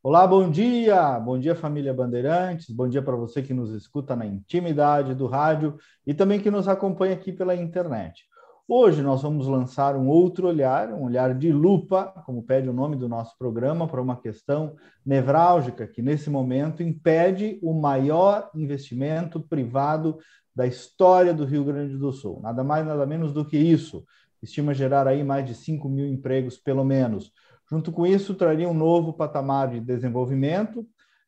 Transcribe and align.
Olá, 0.00 0.24
bom 0.28 0.48
dia! 0.48 1.18
Bom 1.18 1.36
dia, 1.36 1.56
família 1.56 1.92
Bandeirantes. 1.92 2.70
Bom 2.70 2.88
dia 2.88 3.02
para 3.02 3.16
você 3.16 3.42
que 3.42 3.52
nos 3.52 3.72
escuta 3.72 4.14
na 4.14 4.24
intimidade 4.24 5.12
do 5.12 5.26
rádio 5.26 5.76
e 6.06 6.14
também 6.14 6.38
que 6.38 6.52
nos 6.52 6.68
acompanha 6.68 7.14
aqui 7.14 7.32
pela 7.32 7.56
internet. 7.56 8.22
Hoje 8.68 9.02
nós 9.02 9.22
vamos 9.22 9.48
lançar 9.48 9.96
um 9.96 10.06
outro 10.06 10.46
olhar, 10.46 10.92
um 10.92 11.02
olhar 11.02 11.34
de 11.34 11.50
lupa, 11.50 12.14
como 12.24 12.44
pede 12.44 12.68
o 12.68 12.72
nome 12.72 12.94
do 12.94 13.08
nosso 13.08 13.36
programa, 13.36 13.88
para 13.88 14.00
uma 14.00 14.16
questão 14.16 14.76
nevrálgica 15.04 15.84
que 15.84 16.00
nesse 16.00 16.30
momento 16.30 16.80
impede 16.80 17.58
o 17.60 17.74
maior 17.74 18.50
investimento 18.54 19.40
privado 19.40 20.16
da 20.54 20.64
história 20.64 21.34
do 21.34 21.44
Rio 21.44 21.64
Grande 21.64 21.96
do 21.96 22.12
Sul. 22.12 22.38
Nada 22.40 22.62
mais, 22.62 22.86
nada 22.86 23.04
menos 23.04 23.32
do 23.32 23.44
que 23.44 23.58
isso. 23.58 24.04
Estima 24.40 24.72
gerar 24.72 25.08
aí 25.08 25.24
mais 25.24 25.44
de 25.44 25.56
5 25.56 25.88
mil 25.88 26.06
empregos, 26.06 26.56
pelo 26.56 26.84
menos. 26.84 27.32
Junto 27.70 27.92
com 27.92 28.06
isso, 28.06 28.34
traria 28.34 28.68
um 28.68 28.74
novo 28.74 29.12
patamar 29.12 29.68
de 29.68 29.80
desenvolvimento 29.80 30.86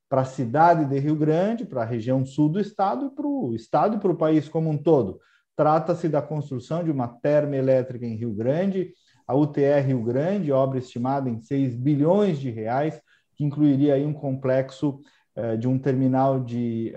para 0.08 0.22
a 0.22 0.24
cidade 0.24 0.86
de 0.86 0.98
Rio 0.98 1.14
Grande, 1.14 1.64
para 1.64 1.82
a 1.82 1.86
região 1.86 2.24
sul 2.24 2.48
do 2.48 2.58
estado 2.58 3.06
e 3.06 3.10
para 3.10 3.26
o 3.26 3.54
estado 3.54 3.96
e 3.96 4.00
para 4.00 4.10
o 4.10 4.16
país 4.16 4.48
como 4.48 4.70
um 4.70 4.76
todo. 4.76 5.20
Trata-se 5.54 6.08
da 6.08 6.22
construção 6.22 6.82
de 6.82 6.90
uma 6.90 7.06
termoelétrica 7.06 8.06
em 8.06 8.16
Rio 8.16 8.32
Grande, 8.32 8.92
a 9.26 9.36
UTR 9.36 9.86
Rio 9.86 10.02
Grande, 10.02 10.50
obra 10.50 10.78
estimada 10.78 11.28
em 11.28 11.38
6 11.38 11.76
bilhões 11.76 12.40
de 12.40 12.50
reais, 12.50 13.00
que 13.36 13.44
incluiria 13.44 13.94
aí 13.94 14.04
um 14.04 14.12
complexo 14.12 15.00
eh, 15.36 15.56
de 15.56 15.68
um 15.68 15.78
terminal 15.78 16.40
de 16.40 16.92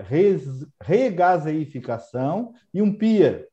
regaseificação 0.80 2.52
e 2.72 2.82
um 2.82 2.92
pier, 2.92 3.46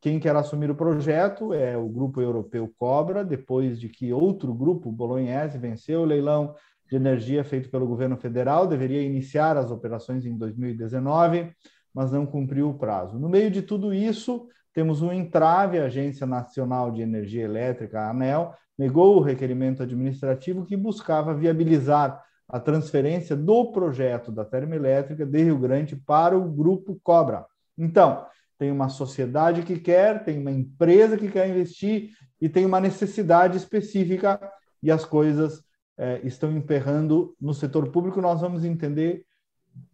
quem 0.00 0.20
quer 0.20 0.34
assumir 0.36 0.70
o 0.70 0.76
projeto 0.76 1.52
é 1.52 1.76
o 1.76 1.88
grupo 1.88 2.20
europeu 2.20 2.72
Cobra, 2.78 3.24
depois 3.24 3.80
de 3.80 3.88
que 3.88 4.12
outro 4.12 4.54
grupo, 4.54 4.92
Bolognese, 4.92 5.58
venceu 5.58 6.02
o 6.02 6.04
leilão 6.04 6.54
de 6.88 6.96
energia 6.96 7.44
feito 7.44 7.68
pelo 7.68 7.86
governo 7.86 8.16
federal, 8.16 8.66
deveria 8.66 9.02
iniciar 9.02 9.56
as 9.56 9.70
operações 9.70 10.24
em 10.24 10.36
2019, 10.36 11.52
mas 11.92 12.12
não 12.12 12.24
cumpriu 12.24 12.70
o 12.70 12.78
prazo. 12.78 13.18
No 13.18 13.28
meio 13.28 13.50
de 13.50 13.60
tudo 13.60 13.92
isso, 13.92 14.46
temos 14.72 15.02
um 15.02 15.12
entrave, 15.12 15.78
a 15.78 15.86
Agência 15.86 16.26
Nacional 16.26 16.90
de 16.92 17.02
Energia 17.02 17.44
Elétrica, 17.44 18.00
a 18.00 18.10
ANEL, 18.10 18.54
negou 18.78 19.16
o 19.16 19.20
requerimento 19.20 19.82
administrativo 19.82 20.64
que 20.64 20.76
buscava 20.76 21.34
viabilizar 21.34 22.22
a 22.48 22.60
transferência 22.60 23.36
do 23.36 23.72
projeto 23.72 24.30
da 24.30 24.44
termoelétrica 24.44 25.26
de 25.26 25.42
Rio 25.42 25.58
Grande 25.58 25.96
para 25.96 26.38
o 26.38 26.48
grupo 26.48 26.98
Cobra. 27.02 27.44
Então, 27.76 28.24
tem 28.58 28.72
uma 28.72 28.88
sociedade 28.88 29.62
que 29.62 29.78
quer, 29.78 30.24
tem 30.24 30.38
uma 30.38 30.50
empresa 30.50 31.16
que 31.16 31.30
quer 31.30 31.48
investir 31.48 32.10
e 32.40 32.48
tem 32.48 32.66
uma 32.66 32.80
necessidade 32.80 33.56
específica 33.56 34.40
e 34.82 34.90
as 34.90 35.04
coisas 35.04 35.62
é, 35.96 36.20
estão 36.24 36.50
emperrando 36.52 37.36
no 37.40 37.54
setor 37.54 37.90
público. 37.90 38.20
Nós 38.20 38.40
vamos 38.40 38.64
entender 38.64 39.24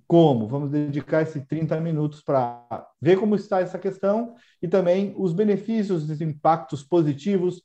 como. 0.07 0.47
Vamos 0.47 0.71
dedicar 0.71 1.23
esses 1.23 1.45
30 1.47 1.81
minutos 1.81 2.23
para 2.23 2.89
ver 3.01 3.19
como 3.19 3.35
está 3.35 3.61
essa 3.61 3.79
questão 3.79 4.35
e 4.63 4.69
também 4.69 5.15
os 5.17 5.33
benefícios, 5.33 6.09
os 6.09 6.21
impactos 6.21 6.83
positivos 6.83 7.63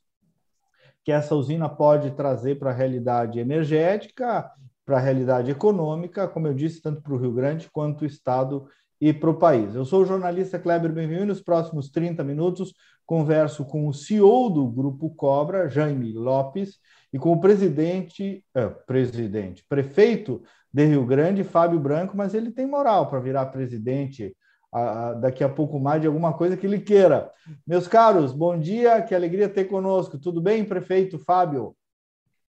que 1.04 1.12
essa 1.12 1.36
usina 1.36 1.70
pode 1.70 2.12
trazer 2.12 2.60
para 2.60 2.72
a 2.72 2.74
realidade 2.74 3.40
energética, 3.40 4.50
para 4.86 4.98
a 4.98 5.02
realidade 5.02 5.52
econômica, 5.52 6.28
como 6.28 6.48
eu 6.48 6.54
disse, 6.54 6.82
tanto 6.82 7.02
para 7.02 7.14
o 7.14 7.18
Rio 7.18 7.32
Grande 7.32 7.70
quanto 7.72 8.02
o 8.02 8.06
Estado 8.06 8.68
e 9.02 9.14
para 9.14 9.30
o 9.30 9.38
país. 9.38 9.74
Eu 9.76 9.86
sou 9.86 10.02
o 10.02 10.06
jornalista 10.06 10.60
Kleber 10.60 10.92
Benvenu 10.92 11.24
e 11.24 11.28
nos 11.28 11.42
próximos 11.42 11.90
30 11.90 12.24
minutos 12.24 12.74
converso 13.06 13.66
com 13.66 13.88
o 13.88 13.94
CEO 13.94 14.52
do 14.52 14.68
Grupo 14.68 15.10
Cobra, 15.16 15.68
Jaime 15.68 16.14
Lopes, 16.14 16.78
e 17.12 17.18
com 17.18 17.32
o 17.32 17.42
presidente, 17.42 18.46
é, 18.54 18.68
presidente, 18.68 19.66
prefeito 19.68 20.44
de 20.72 20.86
Rio 20.86 21.04
Grande, 21.08 21.44
Fábio 21.44 21.80
Branco, 21.80 22.16
mas 22.16 22.36
ele 22.36 22.52
tem 22.52 22.68
moral 22.68 23.10
para 23.10 23.20
virar 23.20 23.48
presidente 23.48 24.36
a, 24.72 25.10
a, 25.10 25.14
daqui 25.16 25.44
a 25.44 25.50
pouco 25.50 25.80
mais 25.80 26.02
de 26.02 26.06
alguma 26.06 26.34
coisa 26.34 26.56
que 26.56 26.68
ele 26.68 26.80
queira. 26.80 27.32
Meus 27.66 27.88
caros, 27.88 28.32
bom 28.32 28.60
dia, 28.60 29.02
que 29.02 29.16
alegria 29.16 29.50
ter 29.50 29.66
conosco. 29.66 30.20
Tudo 30.20 30.40
bem, 30.40 30.64
prefeito 30.64 31.18
Fábio? 31.18 31.76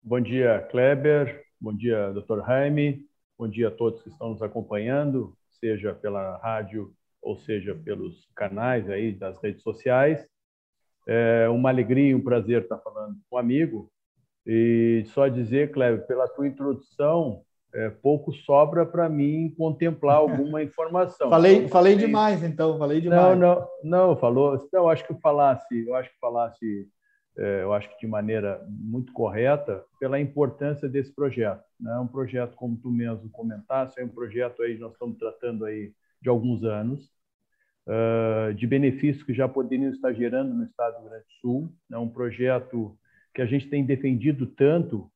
Bom 0.01 0.19
dia, 0.19 0.66
Kleber. 0.72 1.43
Bom 1.61 1.75
dia, 1.75 2.11
doutor 2.13 2.43
Jaime. 2.43 3.05
Bom 3.38 3.47
dia 3.47 3.67
a 3.67 3.72
todos 3.72 4.01
que 4.01 4.09
estão 4.09 4.29
nos 4.29 4.41
acompanhando 4.41 5.36
seja 5.59 5.94
pela 5.94 6.38
rádio 6.38 6.94
ou 7.22 7.38
seja 7.38 7.75
pelos 7.75 8.28
canais 8.35 8.90
aí 8.90 9.12
das 9.12 9.41
redes 9.41 9.62
sociais. 9.63 10.28
É 11.07 11.47
uma 11.50 11.69
alegria 11.69 12.09
e 12.09 12.16
um 12.16 12.23
prazer 12.23 12.63
estar 12.63 12.78
falando 12.79 13.16
com 13.29 13.35
um 13.35 13.40
amigo. 13.40 13.90
E 14.46 15.03
só 15.07 15.28
dizer, 15.28 15.72
Cleber, 15.72 16.06
pela 16.07 16.28
tua 16.28 16.47
introdução, 16.47 17.41
é, 17.73 17.90
pouco 17.90 18.34
sobra 18.34 18.85
para 18.85 19.09
mim 19.09 19.53
contemplar 19.57 20.17
alguma 20.17 20.63
informação. 20.63 21.29
falei, 21.29 21.57
então, 21.57 21.69
falei 21.69 21.96
demais, 21.96 22.44
então, 22.44 22.78
falei 22.78 23.01
demais. 23.01 23.22
Não, 23.22 23.35
não, 23.35 23.67
não, 23.84 24.17
falou. 24.17 24.69
Não, 24.72 24.90
acho 24.90 25.06
que 25.06 25.13
falasse, 25.19 25.85
eu 25.85 25.96
acho 25.96 26.09
que 26.09 26.19
falasse 26.19 26.88
eu 27.37 27.73
acho 27.73 27.89
que 27.89 27.99
de 27.99 28.07
maneira 28.07 28.65
muito 28.67 29.13
correta, 29.13 29.83
pela 29.99 30.19
importância 30.19 30.89
desse 30.89 31.13
projeto. 31.13 31.63
Né? 31.79 31.91
É 31.91 31.99
um 31.99 32.07
projeto, 32.07 32.55
como 32.55 32.77
tu 32.77 32.89
mesmo 32.89 33.29
comentaste, 33.29 33.99
é 33.99 34.03
um 34.03 34.09
projeto 34.09 34.63
aí 34.63 34.77
nós 34.77 34.93
estamos 34.93 35.17
tratando 35.17 35.65
aí 35.65 35.93
de 36.21 36.29
alguns 36.29 36.63
anos, 36.63 37.11
uh, 37.87 38.53
de 38.53 38.65
benefícios 38.65 39.23
que 39.23 39.33
já 39.33 39.47
poderiam 39.47 39.91
estar 39.91 40.13
gerando 40.13 40.53
no 40.53 40.63
Estado 40.63 40.95
do 40.95 41.01
Rio 41.01 41.09
Grande 41.09 41.25
do 41.25 41.33
Sul. 41.41 41.73
É 41.91 41.97
um 41.97 42.09
projeto 42.09 42.97
que 43.33 43.41
a 43.41 43.45
gente 43.45 43.69
tem 43.69 43.85
defendido 43.85 44.47
tanto, 44.47 45.11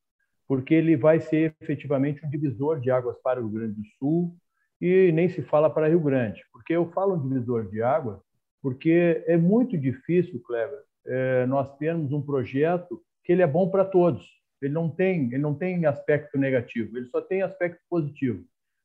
porque 0.46 0.74
ele 0.74 0.96
vai 0.96 1.20
ser 1.20 1.56
efetivamente 1.60 2.24
um 2.24 2.30
divisor 2.30 2.78
de 2.78 2.90
águas 2.90 3.16
para 3.20 3.40
o 3.40 3.48
Rio 3.48 3.58
Grande 3.58 3.74
do 3.74 3.86
Sul 3.98 4.36
e 4.80 5.10
nem 5.12 5.28
se 5.28 5.42
fala 5.42 5.68
para 5.68 5.88
Rio 5.88 6.00
Grande. 6.00 6.40
Porque 6.52 6.72
eu 6.72 6.88
falo 6.92 7.16
um 7.16 7.28
divisor 7.28 7.68
de 7.68 7.82
água 7.82 8.22
porque 8.62 9.24
é 9.26 9.36
muito 9.36 9.76
difícil, 9.76 10.40
Cleber, 10.46 10.78
é, 11.06 11.46
nós 11.46 11.76
temos 11.76 12.12
um 12.12 12.22
projeto 12.22 13.02
que 13.24 13.32
ele 13.32 13.42
é 13.42 13.46
bom 13.46 13.68
para 13.68 13.84
todos. 13.84 14.26
Ele 14.60 14.72
não 14.72 14.88
tem, 14.88 15.26
ele 15.26 15.38
não 15.38 15.54
tem 15.54 15.84
aspecto 15.86 16.38
negativo, 16.38 16.96
ele 16.96 17.06
só 17.06 17.20
tem 17.20 17.42
aspecto 17.42 17.80
positivo. 17.90 18.44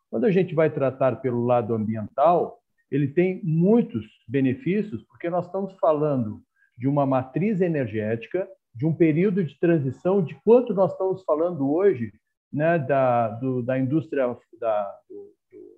Quando 0.10 0.26
a 0.26 0.32
gente 0.32 0.56
vai 0.56 0.70
tratar 0.70 1.18
pelo 1.18 1.46
lado 1.46 1.74
ambiental, 1.74 2.60
ele 2.90 3.08
tem 3.08 3.42
muitos 3.44 4.06
benefícios, 4.28 5.04
porque 5.04 5.30
nós 5.30 5.46
estamos 5.46 5.74
falando 5.80 6.42
de 6.78 6.88
uma 6.88 7.06
matriz 7.06 7.62
energética, 7.62 8.48
de 8.74 8.86
um 8.86 8.94
período 8.94 9.44
de 9.44 9.60
transição, 9.60 10.24
de 10.24 10.36
quanto 10.44 10.74
nós 10.74 10.92
estamos 10.92 11.24
falando 11.24 11.70
hoje 11.72 12.14
né, 12.52 12.80
da, 12.80 13.30
do, 13.30 13.62
da 13.62 13.78
indústria 13.78 14.36
da, 14.60 15.00
do, 15.10 15.34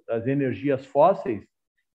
das 0.08 0.28
energias 0.28 0.86
fósseis, 0.86 1.44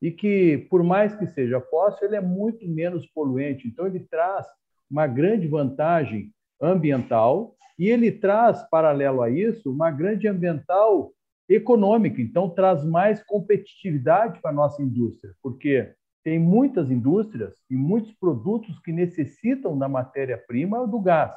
e 0.04 0.10
que, 0.10 0.59
por 0.69 0.82
mais 0.82 1.16
que 1.16 1.26
seja 1.26 1.62
fóssil, 1.62 2.06
ele 2.06 2.16
é 2.16 2.20
muito 2.20 2.69
menos 2.69 3.06
poluente. 3.06 3.66
Então, 3.66 3.87
ele 3.87 4.00
traz 4.00 4.47
uma 4.91 5.06
grande 5.06 5.48
vantagem 5.48 6.31
ambiental 6.60 7.56
e 7.78 7.88
ele 7.88 8.12
traz, 8.12 8.62
paralelo 8.69 9.22
a 9.22 9.31
isso, 9.31 9.72
uma 9.72 9.91
grande 9.91 10.28
ambiental 10.28 11.10
econômica. 11.48 12.20
Então, 12.20 12.50
traz 12.50 12.84
mais 12.84 13.22
competitividade 13.25 14.43
para 14.43 14.50
a 14.50 14.54
nossa 14.54 14.82
indústria, 14.82 15.32
porque 15.43 15.94
tem 16.22 16.38
muitas 16.38 16.91
indústrias 16.91 17.54
e 17.70 17.75
muitos 17.75 18.12
produtos 18.12 18.78
que 18.81 18.93
necessitam 18.93 19.78
da 19.78 19.88
matéria-prima 19.88 20.87
do 20.87 21.00
gás. 21.00 21.34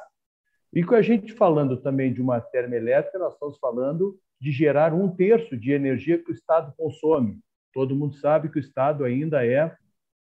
E 0.74 0.84
com 0.84 0.94
a 0.94 1.00
gente 1.00 1.32
falando 1.32 1.78
também 1.78 2.12
de 2.12 2.20
uma 2.20 2.38
termoelétrica, 2.38 3.18
nós 3.18 3.32
estamos 3.32 3.58
falando 3.58 4.18
de 4.38 4.52
gerar 4.52 4.92
um 4.92 5.08
terço 5.08 5.56
de 5.56 5.72
energia 5.72 6.22
que 6.22 6.30
o 6.30 6.34
Estado 6.34 6.74
consome. 6.76 7.40
Todo 7.78 7.94
mundo 7.94 8.16
sabe 8.16 8.48
que 8.48 8.58
o 8.58 8.58
Estado 8.58 9.04
ainda 9.04 9.46
é, 9.46 9.72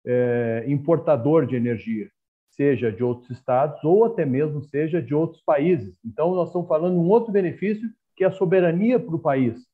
é 0.06 0.63
importador 0.68 1.47
de 1.47 1.56
energia, 1.56 2.07
seja 2.51 2.91
de 2.91 3.03
outros 3.03 3.31
estados 3.31 3.84
ou 3.84 4.06
até 4.06 4.23
mesmo 4.28 4.62
seja 4.62 5.01
de 5.01 5.16
outros 5.16 5.41
países. 5.41 5.97
Então, 6.06 6.35
nós 6.35 6.50
estamos 6.50 6.68
falando 6.68 6.94
de 6.94 7.00
um 7.00 7.09
outro 7.09 7.31
benefício 7.31 7.90
que 8.16 8.23
é 8.23 8.28
a 8.28 8.31
soberania 8.31 9.00
para 9.00 9.16
o 9.16 9.18
país. 9.18 9.66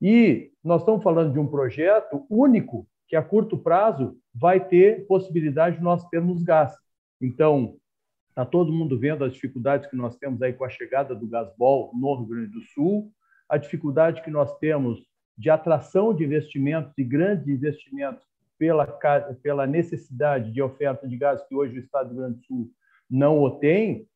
E 0.00 0.52
nós 0.64 0.80
estamos 0.80 1.02
falando 1.02 1.30
de 1.30 1.38
um 1.38 1.46
projeto 1.46 2.24
único 2.30 2.88
que 3.06 3.14
a 3.14 3.22
curto 3.22 3.58
prazo 3.58 4.16
vai 4.34 4.66
ter 4.66 5.06
possibilidade 5.06 5.76
de 5.76 5.82
nós 5.82 6.08
termos 6.08 6.42
gás. 6.42 6.74
Então, 7.20 7.76
está 8.30 8.46
todo 8.46 8.72
mundo 8.72 8.98
vendo 8.98 9.22
as 9.22 9.34
dificuldades 9.34 9.86
que 9.90 9.96
nós 9.96 10.16
temos 10.16 10.40
aí 10.40 10.54
com 10.54 10.64
a 10.64 10.70
chegada 10.70 11.14
do 11.14 11.28
gasbol 11.28 11.92
no 11.94 12.14
Rio 12.14 12.26
Grande 12.26 12.52
do 12.52 12.62
Sul, 12.62 13.12
a 13.46 13.58
dificuldade 13.58 14.22
que 14.22 14.30
nós 14.30 14.56
temos 14.56 15.06
de 15.38 15.48
atração 15.48 16.12
de 16.12 16.24
investimentos 16.24 16.92
e 16.98 17.04
grandes 17.04 17.46
investimentos 17.46 18.26
pela, 18.58 18.84
pela 19.40 19.66
necessidade 19.66 20.50
de 20.50 20.60
oferta 20.60 21.06
de 21.06 21.16
gás 21.16 21.40
que 21.46 21.54
hoje 21.54 21.76
o 21.76 21.80
Estado 21.80 22.08
do 22.08 22.14
Rio 22.14 22.22
Grande 22.22 22.38
do 22.40 22.44
Sul 22.44 22.70
não 23.08 23.40
o 23.40 23.50
tem, 23.52 24.06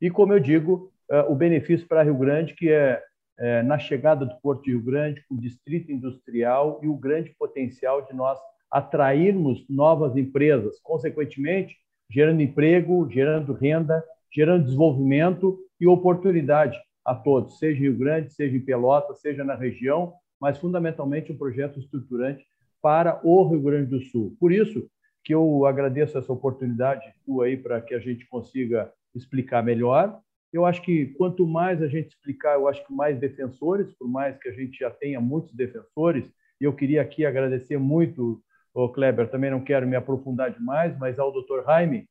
e, 0.00 0.10
como 0.10 0.32
eu 0.32 0.40
digo, 0.40 0.92
é, 1.08 1.20
o 1.20 1.34
benefício 1.34 1.86
para 1.86 2.02
Rio 2.02 2.16
Grande, 2.16 2.54
que 2.54 2.68
é, 2.68 3.00
é 3.38 3.62
na 3.62 3.78
chegada 3.78 4.26
do 4.26 4.34
Porto 4.40 4.64
de 4.64 4.72
Rio 4.72 4.82
Grande, 4.82 5.24
o 5.30 5.38
distrito 5.38 5.92
industrial 5.92 6.80
e 6.82 6.88
o 6.88 6.96
grande 6.96 7.30
potencial 7.38 8.04
de 8.04 8.12
nós 8.12 8.38
atrairmos 8.68 9.64
novas 9.68 10.16
empresas, 10.16 10.80
consequentemente, 10.80 11.76
gerando 12.10 12.42
emprego, 12.42 13.08
gerando 13.08 13.52
renda, 13.52 14.02
gerando 14.34 14.64
desenvolvimento 14.64 15.58
e 15.80 15.86
oportunidade 15.86 16.76
a 17.04 17.14
todos, 17.14 17.58
seja 17.58 17.78
em 17.78 17.82
Rio 17.82 17.96
Grande, 17.96 18.32
seja 18.32 18.56
em 18.56 18.60
Pelotas, 18.60 19.20
seja 19.20 19.44
na 19.44 19.54
região, 19.54 20.14
mas 20.42 20.58
fundamentalmente 20.58 21.30
um 21.30 21.38
projeto 21.38 21.78
estruturante 21.78 22.44
para 22.82 23.20
o 23.22 23.46
Rio 23.48 23.62
Grande 23.62 23.90
do 23.90 24.00
Sul. 24.00 24.36
Por 24.40 24.50
isso 24.50 24.90
que 25.22 25.32
eu 25.32 25.64
agradeço 25.66 26.18
essa 26.18 26.32
oportunidade 26.32 27.14
tua 27.24 27.44
aí 27.44 27.56
para 27.56 27.80
que 27.80 27.94
a 27.94 28.00
gente 28.00 28.26
consiga 28.26 28.92
explicar 29.14 29.62
melhor. 29.62 30.18
Eu 30.52 30.66
acho 30.66 30.82
que 30.82 31.06
quanto 31.16 31.46
mais 31.46 31.80
a 31.80 31.86
gente 31.86 32.08
explicar, 32.08 32.54
eu 32.54 32.66
acho 32.66 32.84
que 32.84 32.92
mais 32.92 33.20
defensores, 33.20 33.92
por 33.92 34.08
mais 34.08 34.36
que 34.36 34.48
a 34.48 34.52
gente 34.52 34.80
já 34.80 34.90
tenha 34.90 35.20
muitos 35.20 35.54
defensores, 35.54 36.28
e 36.60 36.64
eu 36.64 36.72
queria 36.72 37.02
aqui 37.02 37.24
agradecer 37.24 37.78
muito, 37.78 38.42
o 38.74 38.88
Kleber, 38.88 39.30
também 39.30 39.50
não 39.50 39.60
quero 39.60 39.86
me 39.86 39.94
aprofundar 39.94 40.50
demais, 40.50 40.98
mas 40.98 41.20
ao 41.20 41.30
Dr. 41.30 41.62
Jaime, 41.64 42.08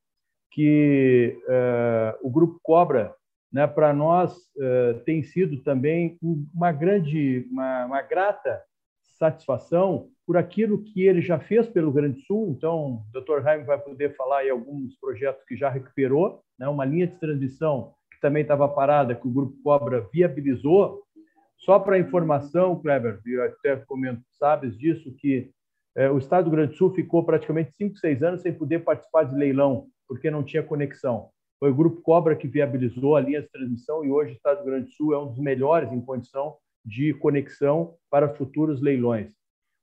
que 0.52 1.38
uh, 1.48 2.26
o 2.26 2.32
Grupo 2.32 2.62
Cobra, 2.64 3.14
né, 3.52 3.68
para 3.68 3.94
nós, 3.94 4.34
uh, 4.34 5.00
tem 5.06 5.22
sido 5.24 5.62
também 5.62 6.18
uma 6.54 6.72
grande, 6.72 7.48
uma, 7.52 7.86
uma 7.86 8.02
grata 8.02 8.62
satisfação 9.04 10.10
por 10.26 10.38
aquilo 10.38 10.82
que 10.82 11.06
ele 11.06 11.22
já 11.22 11.38
fez 11.38 11.68
pelo 11.68 11.92
Grande 11.92 12.22
Sul. 12.22 12.56
Então, 12.58 13.04
o 13.14 13.20
Dr. 13.20 13.44
Jaime 13.44 13.66
vai 13.66 13.78
poder 13.78 14.16
falar 14.16 14.46
em 14.46 14.50
alguns 14.50 14.96
projetos 14.96 15.44
que 15.44 15.56
já 15.56 15.70
recuperou, 15.70 16.42
né? 16.58 16.68
uma 16.68 16.86
linha 16.86 17.06
de 17.06 17.20
transmissão 17.20 17.94
que 18.12 18.20
também 18.22 18.42
estava 18.42 18.68
parada, 18.68 19.14
que 19.14 19.28
o 19.28 19.32
Grupo 19.32 19.58
Cobra 19.64 20.08
viabilizou. 20.14 21.04
Só 21.58 21.78
para 21.78 22.00
informação, 22.00 22.80
Kleber, 22.80 23.20
e 23.26 23.40
até 23.40 23.76
comento, 23.76 24.22
sabes 24.40 24.76
disso, 24.78 25.14
que 25.18 25.52
é, 25.96 26.10
o 26.10 26.18
Estado 26.18 26.46
do 26.46 26.52
Grande 26.52 26.76
Sul 26.76 26.94
ficou 26.94 27.24
praticamente 27.24 27.74
5, 27.76 27.98
6 27.98 28.24
anos 28.24 28.42
sem 28.42 28.54
poder 28.54 28.80
participar 28.80 29.26
de 29.26 29.36
leilão, 29.36 29.88
porque 30.08 30.32
não 30.32 30.44
tinha 30.44 30.64
conexão. 30.64 31.30
Foi 31.62 31.70
o 31.70 31.76
Grupo 31.76 32.02
Cobra 32.02 32.36
que 32.36 32.48
viabilizou 32.48 33.16
a 33.16 33.22
linha 33.22 33.40
de 33.40 33.48
transmissão 33.48 34.04
e 34.04 34.10
hoje 34.10 34.32
o 34.32 34.34
Estado 34.34 34.58
do 34.58 34.64
Rio 34.64 34.72
Grande 34.72 34.86
do 34.88 34.94
Sul 34.94 35.14
é 35.14 35.20
um 35.20 35.28
dos 35.28 35.38
melhores 35.38 35.94
em 35.94 36.02
condição 36.02 36.58
de 36.84 37.14
conexão 37.14 37.94
para 38.10 38.34
futuros 38.34 38.82
leilões. 38.82 39.32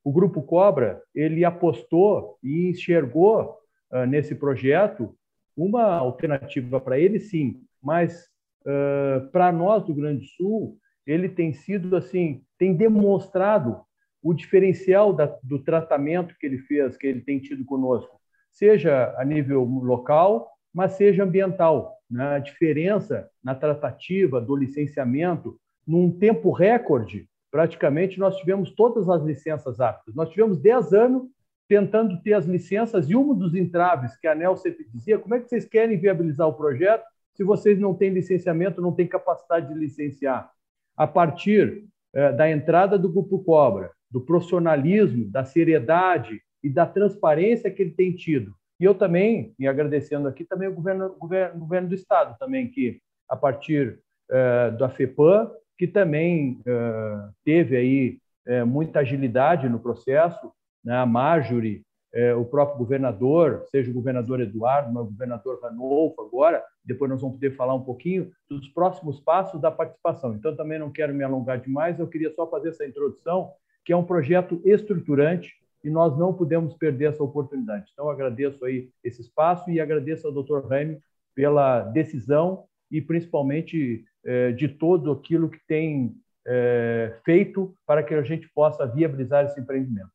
O 0.03 0.11
Grupo 0.13 0.43
Cobra 0.43 1.01
ele 1.15 1.45
apostou 1.45 2.37
e 2.43 2.69
enxergou 2.69 3.59
uh, 3.93 4.05
nesse 4.07 4.35
projeto 4.35 5.15
uma 5.57 5.85
alternativa 5.85 6.81
para 6.81 6.99
ele, 6.99 7.21
sim, 7.21 7.63
mas 7.81 8.27
uh, 8.63 9.31
para 9.31 9.53
nós 9.53 9.85
do 9.85 9.93
Rio 9.93 10.03
Grande 10.03 10.23
do 10.23 10.27
Sul 10.31 10.79
ele 11.07 11.29
tem 11.29 11.53
sido 11.53 11.95
assim, 11.95 12.43
tem 12.59 12.75
demonstrado 12.75 13.83
o 14.21 14.35
diferencial 14.35 15.13
da, 15.13 15.27
do 15.45 15.61
tratamento 15.61 16.35
que 16.41 16.47
ele 16.47 16.59
fez, 16.59 16.97
que 16.97 17.07
ele 17.07 17.21
tem 17.21 17.39
tido 17.39 17.65
conosco, 17.65 18.21
seja 18.51 19.15
a 19.17 19.25
nível 19.25 19.63
local, 19.63 20.58
mas 20.73 20.93
seja 20.93 21.25
ambiental. 21.25 21.99
Né? 22.11 22.37
A 22.37 22.39
diferença 22.39 23.29
na 23.43 23.55
tratativa 23.55 24.41
do 24.41 24.57
licenciamento 24.57 25.59
num 25.87 26.11
tempo 26.11 26.51
recorde, 26.51 27.29
praticamente 27.51 28.19
nós 28.19 28.37
tivemos 28.37 28.71
todas 28.73 29.09
as 29.09 29.23
licenças 29.23 29.81
aptas. 29.81 30.15
Nós 30.15 30.31
tivemos 30.31 30.59
10 30.59 30.93
anos 30.93 31.29
tentando 31.69 32.21
ter 32.23 32.33
as 32.33 32.47
licenças 32.47 33.11
e 33.11 33.17
um 33.17 33.35
dos 33.35 33.55
entraves 33.55 34.17
que 34.17 34.27
a 34.27 34.33
ANEL 34.33 34.57
sempre 34.57 34.87
dizia, 34.93 35.19
como 35.19 35.35
é 35.35 35.41
que 35.41 35.49
vocês 35.49 35.67
querem 35.67 35.99
viabilizar 35.99 36.49
o 36.49 36.55
projeto 36.55 37.05
se 37.35 37.45
vocês 37.45 37.79
não 37.79 37.95
têm 37.95 38.11
licenciamento, 38.11 38.81
não 38.81 38.93
têm 38.93 39.07
capacidade 39.07 39.73
de 39.73 39.79
licenciar? 39.79 40.51
A 40.97 41.07
partir 41.07 41.85
eh, 42.15 42.33
da 42.33 42.51
entrada 42.51 42.99
do 42.99 43.09
Grupo 43.09 43.39
Cobra, 43.41 43.93
do 44.11 44.21
profissionalismo, 44.21 45.31
da 45.31 45.45
seriedade 45.45 46.41
e 46.63 46.71
da 46.71 46.87
transparência 46.87 47.71
que 47.71 47.83
ele 47.83 47.93
tem 47.93 48.13
tido. 48.13 48.55
E 48.79 48.85
eu 48.85 48.95
também, 48.95 49.55
e 49.59 49.67
agradecendo 49.67 50.29
aqui 50.29 50.45
também 50.45 50.69
o 50.69 50.75
governo, 50.75 51.15
governo, 51.19 51.59
governo 51.59 51.89
do 51.89 51.95
Estado, 51.95 52.37
também 52.39 52.71
que 52.71 53.01
a 53.29 53.37
partir 53.37 53.99
eh, 54.31 54.71
da 54.73 54.89
FEPAM 54.89 55.51
que 55.79 55.87
também 55.87 56.61
uh, 56.67 57.33
teve 57.45 57.77
aí 57.77 58.19
uh, 58.49 58.67
muita 58.67 58.99
agilidade 58.99 59.69
no 59.69 59.79
processo, 59.79 60.53
né? 60.85 60.97
a 60.97 61.07
Marjorie, 61.07 61.83
uh, 62.13 62.39
o 62.39 62.45
próprio 62.45 62.79
governador, 62.79 63.65
seja 63.71 63.89
o 63.89 63.95
governador 63.95 64.41
Eduardo, 64.41 64.91
o 64.91 65.05
governador 65.05 65.61
Ranolfo 65.63 66.21
agora, 66.21 66.65
depois 66.85 67.09
nós 67.09 67.21
vamos 67.21 67.37
poder 67.37 67.55
falar 67.55 67.75
um 67.75 67.85
pouquinho 67.85 68.33
dos 68.51 68.69
próximos 68.69 69.21
passos 69.21 69.61
da 69.61 69.71
participação. 69.71 70.35
Então, 70.35 70.57
também 70.57 70.81
não 70.81 70.91
quero 70.91 71.15
me 71.15 71.23
alongar 71.23 71.61
demais, 71.61 72.01
eu 72.01 72.09
queria 72.09 72.33
só 72.33 72.51
fazer 72.51 72.71
essa 72.71 72.85
introdução, 72.85 73.53
que 73.85 73.93
é 73.93 73.97
um 73.97 74.05
projeto 74.05 74.61
estruturante, 74.65 75.55
e 75.89 75.91
nós 75.91 76.19
não 76.19 76.35
podemos 76.35 76.75
perder 76.75 77.07
essa 77.07 77.25
oportunidade. 77.25 77.89
Então, 77.95 78.11
agradeço 78.11 78.63
aí 78.63 78.91
esse 79.03 79.23
espaço 79.23 79.71
e 79.71 79.81
agradeço 79.81 80.27
ao 80.27 80.33
Dr. 80.33 80.67
Remy 80.69 81.01
pela 81.35 81.81
decisão 81.81 82.65
e 82.91 83.01
principalmente 83.01 84.05
é, 84.23 84.53
de 84.53 84.69
todo 84.69 85.11
aquilo 85.11 85.49
que 85.49 85.59
tem 85.67 86.15
é, 86.47 87.15
feito 87.25 87.75
para 87.87 88.03
que 88.03 88.13
a 88.13 88.23
gente 88.23 88.47
possa 88.51 88.87
viabilizar 88.87 89.47
esse 89.47 89.59
empreendimento. 89.59 90.11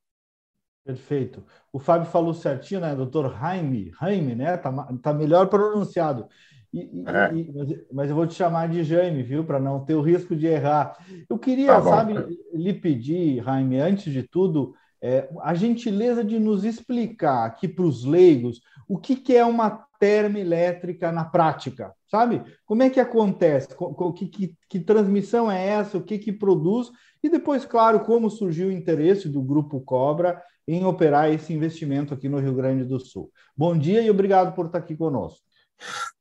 Perfeito. 0.85 1.43
O 1.71 1.79
Fábio 1.79 2.07
falou 2.07 2.35
certinho, 2.35 2.81
né, 2.81 2.93
doutor 2.93 3.33
Jaime, 3.35 3.91
Jaime, 3.99 4.35
né? 4.35 4.55
Tá, 4.57 4.71
tá 5.01 5.11
melhor 5.11 5.47
pronunciado. 5.47 6.27
E, 6.71 6.81
é. 7.07 7.33
e, 7.33 7.51
mas, 7.51 7.85
mas, 7.91 8.09
eu 8.11 8.15
vou 8.15 8.27
te 8.27 8.35
chamar 8.35 8.69
de 8.69 8.83
Jaime, 8.83 9.23
viu, 9.23 9.43
para 9.43 9.59
não 9.59 9.83
ter 9.83 9.95
o 9.95 10.01
risco 10.01 10.35
de 10.35 10.45
errar. 10.45 10.97
Eu 11.27 11.39
queria, 11.39 11.67
tá 11.67 11.81
sabe, 11.81 12.13
lhe 12.53 12.73
pedir, 12.73 13.43
Jaime, 13.43 13.79
antes 13.79 14.13
de 14.13 14.21
tudo, 14.21 14.75
é, 15.03 15.27
a 15.41 15.53
gentileza 15.53 16.23
de 16.23 16.39
nos 16.39 16.63
explicar 16.63 17.45
aqui 17.45 17.67
para 17.67 17.83
os 17.83 18.05
leigos 18.05 18.61
o 18.87 18.97
que, 18.97 19.17
que 19.17 19.35
é 19.35 19.43
uma 19.43 19.85
termoelétrica 19.99 21.11
na 21.11 21.25
prática, 21.25 21.93
sabe? 22.09 22.41
Como 22.65 22.83
é 22.83 22.89
que 22.89 23.01
acontece? 23.01 23.67
Que, 24.15 24.27
que, 24.27 24.57
que 24.69 24.79
transmissão 24.79 25.51
é 25.51 25.67
essa? 25.67 25.97
O 25.97 26.03
que, 26.03 26.17
que 26.17 26.31
produz? 26.31 26.89
E 27.21 27.29
depois, 27.29 27.65
claro, 27.65 27.99
como 27.99 28.29
surgiu 28.29 28.69
o 28.69 28.71
interesse 28.71 29.27
do 29.27 29.41
Grupo 29.41 29.81
Cobra 29.81 30.41
em 30.65 30.85
operar 30.85 31.29
esse 31.29 31.53
investimento 31.53 32.13
aqui 32.13 32.29
no 32.29 32.39
Rio 32.39 32.53
Grande 32.53 32.85
do 32.85 32.97
Sul. 32.97 33.29
Bom 33.55 33.77
dia 33.77 34.01
e 34.01 34.09
obrigado 34.09 34.55
por 34.55 34.67
estar 34.67 34.77
aqui 34.77 34.95
conosco. 34.95 35.41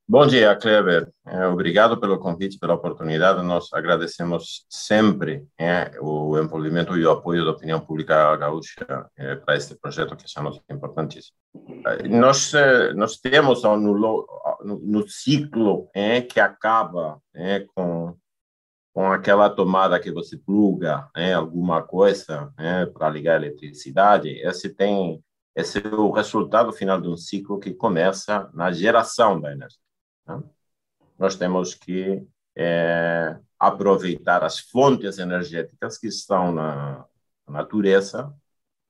Bom 0.06 0.26
dia, 0.26 0.54
Kleber. 0.56 1.10
É, 1.26 1.46
obrigado 1.46 1.98
pelo 1.98 2.18
convite, 2.18 2.58
pela 2.58 2.74
oportunidade. 2.74 3.42
Nós 3.42 3.72
agradecemos 3.72 4.66
sempre 4.68 5.46
é, 5.58 5.92
o 6.00 6.36
envolvimento 6.38 6.96
e 6.98 7.06
o 7.06 7.10
apoio 7.12 7.44
da 7.44 7.52
opinião 7.52 7.80
pública 7.80 8.36
gaúcha 8.36 8.84
é, 9.16 9.36
para 9.36 9.56
este 9.56 9.74
projeto 9.74 10.16
que 10.16 10.24
achamos 10.24 10.60
importantíssimo. 10.70 11.36
Nós, 12.10 12.52
nós 12.94 13.16
temos 13.16 13.62
no, 13.62 14.26
no, 14.62 15.08
ciclo 15.08 15.88
que 16.30 16.40
acaba 16.40 17.18
com 17.74 18.16
com 18.94 19.10
aquela 19.10 19.48
tomada 19.48 19.98
que 19.98 20.12
você 20.12 20.36
pluga 20.36 21.08
alguma 21.34 21.82
coisa 21.82 22.52
para 22.92 23.08
ligar 23.08 23.34
a 23.34 23.46
eletricidade, 23.46 24.28
esse 24.28 24.68
tem 24.68 25.22
esse 25.54 25.78
é 25.78 25.88
o 25.94 26.10
resultado 26.10 26.72
final 26.72 27.00
de 27.00 27.08
um 27.08 27.16
ciclo 27.16 27.58
que 27.58 27.74
começa 27.74 28.50
na 28.54 28.72
geração 28.72 29.40
da 29.40 29.52
energia. 29.52 29.78
Né? 30.26 30.42
Nós 31.18 31.36
temos 31.36 31.74
que 31.74 32.26
é, 32.56 33.36
aproveitar 33.58 34.42
as 34.42 34.58
fontes 34.58 35.18
energéticas 35.18 35.98
que 35.98 36.08
estão 36.08 36.52
na 36.52 37.04
natureza 37.46 38.34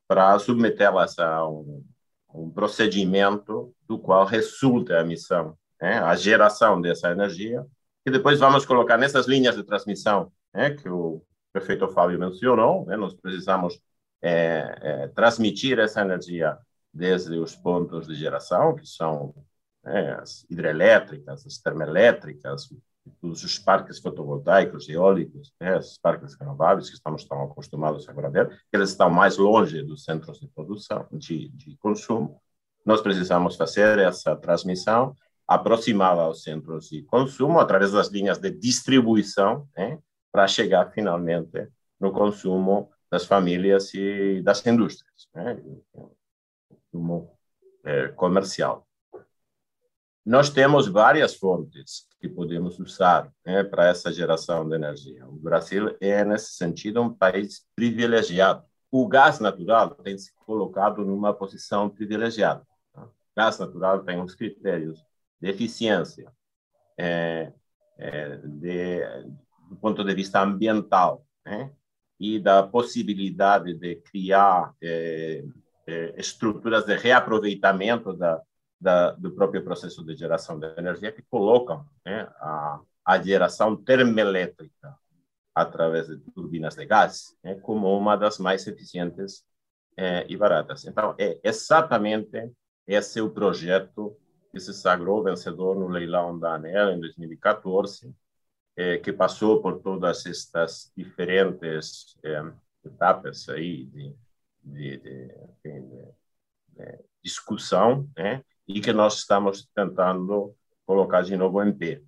para 0.06 0.38
submetê-las 0.38 1.18
a 1.18 1.46
um, 1.48 1.84
um, 2.32 2.50
procedimento 2.50 3.74
do 3.88 3.98
qual 3.98 4.24
resulta 4.24 4.98
a 4.98 5.00
emissão, 5.00 5.56
né? 5.80 5.98
a 5.98 6.14
geração 6.14 6.80
dessa 6.80 7.10
energia, 7.10 7.66
que 8.04 8.10
depois 8.10 8.38
vamos 8.38 8.64
colocar 8.64 8.96
nessas 8.96 9.26
linhas 9.26 9.56
de 9.56 9.64
transmissão 9.64 10.32
né? 10.54 10.70
que 10.70 10.88
o 10.88 11.22
prefeito 11.52 11.88
Fábio 11.88 12.18
mencionou. 12.18 12.86
Né? 12.86 12.96
Nós 12.96 13.14
precisamos 13.14 13.80
é, 14.22 14.78
é, 14.80 15.08
transmitir 15.08 15.78
essa 15.78 16.00
energia 16.00 16.56
desde 16.94 17.36
os 17.38 17.56
pontos 17.56 18.06
de 18.06 18.14
geração, 18.14 18.76
que 18.76 18.86
são 18.86 19.34
né, 19.82 20.12
as 20.20 20.46
hidrelétricas, 20.48 21.44
as 21.44 21.58
termoelétricas, 21.58 22.68
todos 23.20 23.42
os 23.42 23.58
parques 23.58 23.98
fotovoltaicos, 23.98 24.88
eólicos, 24.88 25.52
né, 25.60 25.76
os 25.76 25.98
parques 25.98 26.34
renováveis 26.34 26.88
que 26.88 26.94
estamos 26.94 27.24
tão 27.24 27.42
acostumados 27.42 28.08
agora 28.08 28.28
a 28.28 28.30
ver, 28.30 28.62
eles 28.72 28.90
estão 28.90 29.10
mais 29.10 29.36
longe 29.36 29.82
dos 29.82 30.04
centros 30.04 30.38
de 30.38 30.46
produção, 30.46 31.06
de, 31.10 31.48
de 31.48 31.76
consumo. 31.78 32.40
Nós 32.84 33.00
precisamos 33.00 33.56
fazer 33.56 33.98
essa 33.98 34.36
transmissão 34.36 35.16
aproximada 35.48 36.20
aos 36.22 36.42
centros 36.44 36.88
de 36.88 37.02
consumo 37.02 37.58
através 37.58 37.90
das 37.90 38.08
linhas 38.08 38.38
de 38.38 38.50
distribuição, 38.50 39.68
né, 39.76 39.98
para 40.30 40.46
chegar 40.46 40.90
finalmente 40.92 41.68
no 41.98 42.12
consumo 42.12 42.91
das 43.12 43.26
famílias 43.26 43.92
e 43.92 44.40
das 44.40 44.66
indústrias, 44.66 45.28
né, 45.34 45.62
consumo 46.72 47.30
é, 47.84 48.08
comercial. 48.08 48.88
Nós 50.24 50.48
temos 50.48 50.88
várias 50.88 51.34
fontes 51.34 52.06
que 52.18 52.26
podemos 52.26 52.78
usar 52.78 53.30
né, 53.44 53.62
para 53.64 53.88
essa 53.88 54.10
geração 54.10 54.66
de 54.66 54.76
energia. 54.76 55.26
O 55.26 55.32
Brasil 55.32 55.94
é, 56.00 56.24
nesse 56.24 56.52
sentido, 56.52 57.02
um 57.02 57.12
país 57.12 57.66
privilegiado. 57.76 58.64
O 58.90 59.06
gás 59.06 59.40
natural 59.40 59.90
tem 59.96 60.16
se 60.16 60.32
colocado 60.46 61.04
numa 61.04 61.34
posição 61.34 61.90
privilegiada. 61.90 62.66
Tá? 62.94 63.02
O 63.02 63.10
gás 63.36 63.58
natural 63.58 64.04
tem 64.04 64.22
os 64.22 64.34
critérios 64.34 65.04
de 65.38 65.50
eficiência, 65.50 66.32
é, 66.96 67.52
é, 67.98 68.36
de, 68.36 69.00
do 69.68 69.76
ponto 69.76 70.02
de 70.02 70.14
vista 70.14 70.40
ambiental, 70.40 71.26
né? 71.44 71.70
E 72.22 72.38
da 72.38 72.62
possibilidade 72.62 73.74
de 73.74 73.96
criar 73.96 74.72
eh, 74.80 75.44
eh, 75.84 76.14
estruturas 76.16 76.86
de 76.86 76.96
reaproveitamento 76.96 78.12
da, 78.12 78.40
da, 78.80 79.10
do 79.10 79.32
próprio 79.32 79.64
processo 79.64 80.04
de 80.04 80.14
geração 80.14 80.56
de 80.56 80.66
energia 80.78 81.10
que 81.10 81.22
colocam 81.22 81.84
né, 82.06 82.28
a, 82.38 82.80
a 83.04 83.20
geração 83.20 83.74
termoelétrica 83.74 84.96
através 85.52 86.06
de 86.06 86.18
turbinas 86.30 86.76
de 86.76 86.86
gás 86.86 87.36
né, 87.42 87.56
como 87.56 87.92
uma 87.98 88.14
das 88.14 88.38
mais 88.38 88.64
eficientes 88.68 89.44
eh, 89.96 90.24
e 90.28 90.36
baratas. 90.36 90.84
Então, 90.84 91.16
é 91.18 91.40
exatamente 91.42 92.52
esse 92.86 93.20
o 93.20 93.30
projeto 93.30 94.16
que 94.52 94.60
se 94.60 94.72
sagrou 94.72 95.24
vencedor 95.24 95.74
no 95.74 95.88
leilão 95.88 96.38
da 96.38 96.54
ANEL 96.54 96.92
em 96.92 97.00
2014, 97.00 98.14
eh, 98.76 98.98
que 98.98 99.12
passou 99.12 99.60
por 99.60 99.80
todas 99.80 100.26
estas 100.26 100.92
diferentes 100.96 102.16
eh, 102.22 102.52
etapas 102.84 103.48
aí 103.48 103.86
de, 103.86 104.16
de, 104.62 104.96
de, 104.98 105.28
de 105.64 106.98
discussão, 107.22 108.08
né? 108.16 108.44
e 108.66 108.80
que 108.80 108.92
nós 108.92 109.18
estamos 109.18 109.68
tentando 109.74 110.54
colocar 110.86 111.22
de 111.22 111.36
novo 111.36 111.62
em 111.62 111.72
pé. 111.72 112.02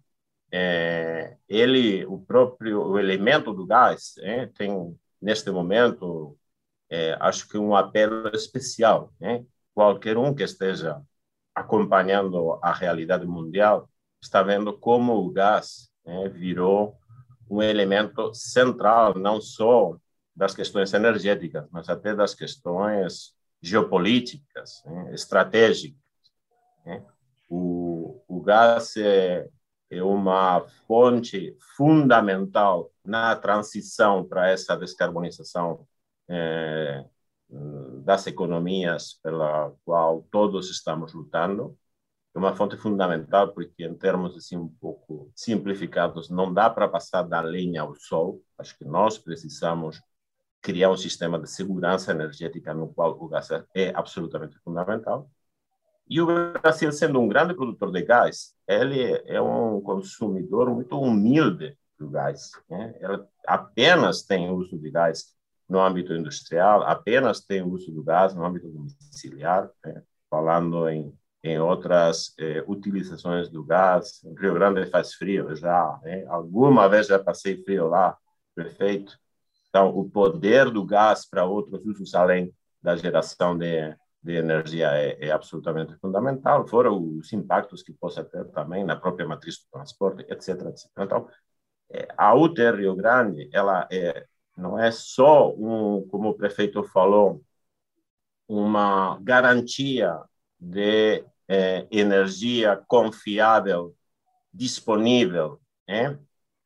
É, 0.51 1.37
ele, 1.49 2.05
o 2.07 2.19
próprio 2.21 2.83
o 2.83 2.99
elemento 2.99 3.53
do 3.53 3.67
gás, 3.67 4.15
é, 4.19 4.47
tem 4.47 4.97
neste 5.21 5.51
momento, 5.51 6.39
é, 6.89 7.17
acho 7.21 7.49
que 7.49 7.59
um 7.59 7.75
apelo 7.75 8.29
especial. 8.35 9.13
Né? 9.21 9.45
Qualquer 9.75 10.17
um 10.17 10.35
que 10.35 10.43
esteja 10.43 11.03
acompanhando 11.55 12.59
a 12.63 12.73
realidade 12.73 13.27
mundial 13.27 13.89
está 14.23 14.43
vendo 14.43 14.77
como 14.79 15.15
o 15.15 15.31
gás 15.31 15.91
né, 16.05 16.29
virou 16.29 16.97
um 17.51 17.63
elemento 17.63 18.33
central, 18.35 19.19
não 19.19 19.41
só 19.41 19.97
das 20.35 20.55
questões 20.55 20.93
energéticas, 20.93 21.67
mas 21.71 21.89
até 21.89 22.15
das 22.15 22.35
questões 22.35 23.35
geopolíticas, 23.63 24.83
né, 24.85 25.15
estratégicas. 25.15 26.01
Né? 26.85 27.05
O, 27.49 28.23
o 28.27 28.41
gás 28.43 28.97
é, 28.97 29.49
é 29.91 30.03
uma 30.03 30.61
fonte 30.87 31.57
fundamental 31.77 32.91
na 33.05 33.37
transição 33.37 34.25
para 34.25 34.51
essa 34.51 34.77
descarbonização 34.77 35.87
é, 36.29 37.05
das 38.03 38.27
economias 38.27 39.19
pela 39.23 39.73
qual 39.85 40.27
todos 40.31 40.71
estamos 40.71 41.13
lutando. 41.13 41.77
É 42.35 42.39
uma 42.39 42.55
fonte 42.55 42.77
fundamental 42.77 43.53
porque, 43.53 43.85
em 43.85 43.95
termos 43.95 44.37
assim 44.37 44.57
um 44.57 44.69
pouco 44.69 45.31
simplificados, 45.37 46.29
não 46.29 46.53
dá 46.53 46.69
para 46.69 46.89
passar 46.89 47.23
da 47.23 47.41
lenha 47.41 47.83
ao 47.83 47.95
sol. 47.95 48.43
Acho 48.59 48.77
que 48.77 48.85
nós 48.85 49.17
precisamos 49.17 50.01
criar 50.61 50.91
um 50.91 50.97
sistema 50.97 51.39
de 51.39 51.49
segurança 51.49 52.11
energética 52.11 52.75
no 52.75 52.93
qual 52.93 53.13
o 53.13 53.29
gás 53.29 53.49
é 53.75 53.93
absolutamente 53.95 54.59
fundamental. 54.59 55.31
E 56.09 56.21
o 56.21 56.27
Brasil, 56.27 56.91
sendo 56.91 57.21
um 57.21 57.29
grande 57.29 57.55
produtor 57.55 57.93
de 57.93 58.03
gás, 58.03 58.55
ele 58.67 59.23
é 59.27 59.41
um 59.41 59.81
consumidor 59.81 60.69
muito 60.71 60.99
humilde 61.01 61.79
do 61.99 62.11
gás. 62.11 62.51
Né? 62.69 62.95
Ele 63.01 63.23
apenas 63.47 64.23
tem 64.23 64.51
uso 64.51 64.79
de 64.79 64.91
gás 64.91 65.35
no 65.69 65.81
âmbito 65.81 66.13
industrial, 66.13 66.83
apenas 66.83 67.41
tem 67.41 67.63
uso 67.63 67.93
do 67.93 68.03
gás 68.03 68.35
no 68.35 68.45
âmbito 68.45 68.69
domiciliar, 68.69 69.71
né? 69.85 70.03
falando 70.29 70.89
em, 70.89 71.17
em 71.45 71.59
outras 71.59 72.35
eh, 72.39 72.65
utilizações 72.67 73.51
do 73.51 73.63
gás. 73.63 74.23
Rio 74.39 74.55
Grande 74.55 74.87
faz 74.87 75.13
frio 75.13 75.55
já, 75.55 76.01
né? 76.03 76.25
alguma 76.27 76.89
vez 76.89 77.07
já 77.07 77.19
passei 77.19 77.63
frio 77.63 77.87
lá, 77.87 78.17
perfeito. 78.55 79.19
Então, 79.69 79.91
o 79.91 80.09
poder 80.09 80.71
do 80.71 80.85
gás 80.87 81.29
para 81.29 81.45
outros 81.45 81.85
usos 81.85 82.15
além 82.15 82.51
da 82.83 82.97
geração 82.97 83.59
de, 83.59 83.95
de 84.23 84.37
energia 84.37 84.89
é, 84.93 85.27
é, 85.27 85.31
absolutamente 85.33 85.95
fundamental, 85.97 86.67
fora 86.67 86.91
os 86.91 87.31
impactos 87.33 87.83
que 87.83 87.93
possa 87.93 88.25
ter 88.25 88.47
também 88.53 88.83
na 88.83 88.97
própria 88.97 89.29
matriz 89.29 89.59
do 89.59 89.71
transporte, 89.71 90.25
etc. 90.31 90.49
etc. 90.69 90.91
Então, 90.99 91.29
é, 91.91 92.09
a 92.17 92.35
UTR 92.35 92.77
Rio 92.77 92.97
Grande, 92.97 93.51
ela 93.53 93.87
é, 93.93 94.25
não 94.57 94.79
é 94.79 94.91
só, 94.91 95.53
um, 95.55 96.07
como 96.09 96.31
o 96.31 96.35
prefeito 96.35 96.83
falou, 96.85 97.43
uma 98.49 99.19
garantia 99.21 100.19
de 100.59 101.25
é, 101.49 101.87
energia 101.91 102.83
confiável, 102.87 103.95
disponível 104.53 105.61
né? 105.87 106.19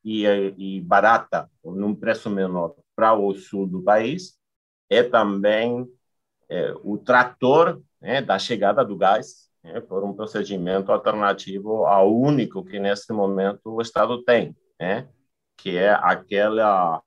e, 0.03 0.25
e 0.57 0.81
barata, 0.81 1.49
num 1.63 1.95
preço 1.95 2.29
menor 2.29 2.75
para 2.95 3.13
o 3.13 3.33
sul 3.33 3.67
do 3.67 3.81
país, 3.81 4.37
é 4.89 5.03
também 5.03 5.87
é, 6.49 6.73
o 6.83 6.97
trator 6.97 7.81
né, 8.01 8.21
da 8.21 8.39
chegada 8.39 8.83
do 8.83 8.97
gás 8.97 9.49
né, 9.63 9.79
por 9.81 10.03
um 10.03 10.13
procedimento 10.13 10.91
alternativo 10.91 11.85
ao 11.85 12.13
único 12.13 12.63
que 12.63 12.79
neste 12.79 13.13
momento 13.13 13.73
o 13.75 13.81
Estado 13.81 14.23
tem, 14.23 14.55
né, 14.79 15.07
que 15.57 15.77
é 15.77 15.91
aquela 15.91 17.01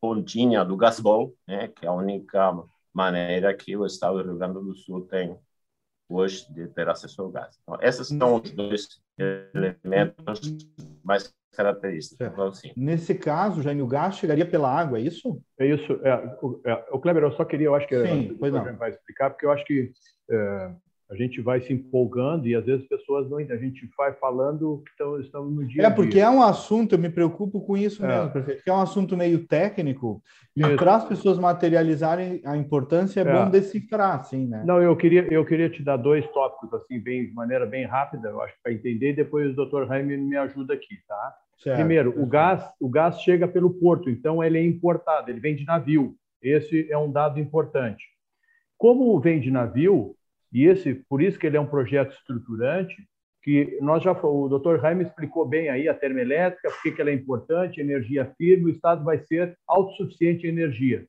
pontinha 0.00 0.64
do 0.64 0.76
gasbol, 0.76 1.34
que 1.76 1.84
é 1.84 1.88
a 1.88 1.92
única 1.92 2.52
maneira 2.92 3.54
que 3.54 3.76
o 3.76 3.84
Estado 3.84 4.18
do 4.18 4.30
Rio 4.30 4.38
Grande 4.38 4.54
do 4.54 4.74
Sul 4.74 5.06
tem 5.06 5.38
hoje 6.08 6.52
de 6.52 6.66
ter 6.68 6.88
acesso 6.88 7.22
ao 7.22 7.30
gás. 7.30 7.58
Então, 7.62 7.78
esses 7.82 8.08
são 8.08 8.36
os 8.36 8.50
dois 8.50 9.00
elementos 9.54 10.40
mais 11.04 11.32
características. 11.54 12.32
Então, 12.32 12.48
assim. 12.48 12.72
Nesse 12.76 13.14
caso, 13.14 13.62
Jaime, 13.62 13.82
o 13.82 13.86
gás 13.86 14.16
chegaria 14.16 14.46
pela 14.48 14.70
água, 14.70 14.98
é 14.98 15.02
isso? 15.02 15.40
É 15.58 15.66
isso. 15.66 15.92
É, 16.04 16.38
o, 16.40 16.60
é, 16.64 16.86
o 16.92 17.00
Kleber, 17.00 17.22
eu 17.22 17.32
só 17.32 17.44
queria, 17.44 17.66
eu 17.66 17.74
acho 17.74 17.86
que 17.86 18.06
Sim, 18.06 18.36
pois 18.38 18.52
não. 18.52 18.76
vai 18.76 18.90
explicar, 18.90 19.30
porque 19.30 19.44
eu 19.44 19.50
acho 19.50 19.64
que 19.64 19.92
é, 20.30 20.74
a 21.10 21.14
gente 21.14 21.40
vai 21.40 21.60
se 21.62 21.72
empolgando 21.72 22.46
e 22.46 22.54
às 22.54 22.64
vezes 22.66 22.86
pessoas 22.86 23.28
não 23.30 23.38
a 23.38 23.56
gente 23.56 23.88
vai 23.96 24.12
falando 24.12 24.82
que 24.84 24.90
estão, 24.90 25.18
estão 25.20 25.44
no 25.46 25.66
dia 25.66 25.86
É, 25.86 25.90
porque 25.90 26.20
é 26.20 26.28
um 26.28 26.42
assunto, 26.42 26.94
eu 26.94 26.98
me 26.98 27.08
preocupo 27.08 27.60
com 27.62 27.76
isso 27.76 28.04
É. 28.04 28.08
mesmo, 28.08 28.30
prefeito, 28.30 28.62
que 28.62 28.68
é 28.68 28.72
um 28.74 28.80
assunto 28.80 29.16
meio 29.16 29.46
técnico, 29.46 30.22
e 30.54 30.76
para 30.76 30.96
as 30.96 31.04
pessoas 31.04 31.38
materializarem 31.38 32.42
a 32.44 32.56
importância, 32.56 33.20
é, 33.20 33.24
É. 33.26 33.32
bom 33.32 33.48
decifrar, 33.50 34.20
assim, 34.20 34.46
né? 34.46 34.62
Não, 34.66 34.82
eu 34.82 34.94
queria, 34.96 35.26
eu 35.32 35.44
queria 35.46 35.70
te 35.70 35.82
dar 35.82 35.96
dois 35.96 36.26
tópicos, 36.32 36.74
assim, 36.74 37.00
bem, 37.00 37.26
de 37.26 37.32
maneira 37.32 37.64
bem 37.64 37.86
rápida, 37.86 38.28
eu 38.28 38.42
acho, 38.42 38.54
para 38.62 38.72
entender, 38.72 39.10
e 39.12 39.16
depois 39.16 39.56
o 39.56 39.66
Dr. 39.66 39.86
Jaime 39.86 40.16
me 40.18 40.36
ajuda 40.36 40.74
aqui, 40.74 40.96
tá? 41.06 41.34
Certo. 41.62 41.76
Primeiro, 41.76 42.20
o 42.20 42.26
gás, 42.26 42.62
o 42.78 42.88
gás 42.88 43.20
chega 43.22 43.48
pelo 43.48 43.70
porto, 43.70 44.10
então 44.10 44.44
ele 44.44 44.58
é 44.58 44.64
importado, 44.64 45.30
ele 45.30 45.40
vem 45.40 45.56
de 45.56 45.64
navio. 45.64 46.14
Esse 46.42 46.86
é 46.92 46.98
um 46.98 47.10
dado 47.10 47.40
importante. 47.40 48.04
Como 48.76 49.18
vem 49.18 49.40
de 49.40 49.50
navio, 49.50 50.14
e 50.52 50.64
esse, 50.64 50.94
por 51.08 51.22
isso 51.22 51.38
que 51.38 51.46
ele 51.46 51.56
é 51.56 51.60
um 51.60 51.66
projeto 51.66 52.12
estruturante, 52.12 52.96
que 53.42 53.78
nós 53.80 54.02
já 54.02 54.12
o 54.12 54.48
Dr. 54.48 54.80
Jaime 54.80 55.04
explicou 55.04 55.46
bem 55.46 55.68
aí 55.68 55.88
a 55.88 55.94
termoelétrica, 55.94 56.70
por 56.70 56.94
que 56.94 57.00
ela 57.00 57.10
é 57.10 57.14
importante, 57.14 57.80
energia 57.80 58.32
firme, 58.36 58.66
o 58.66 58.68
estado 58.70 59.04
vai 59.04 59.18
ser 59.18 59.56
autossuficiente 59.66 60.46
em 60.46 60.50
energia. 60.50 61.06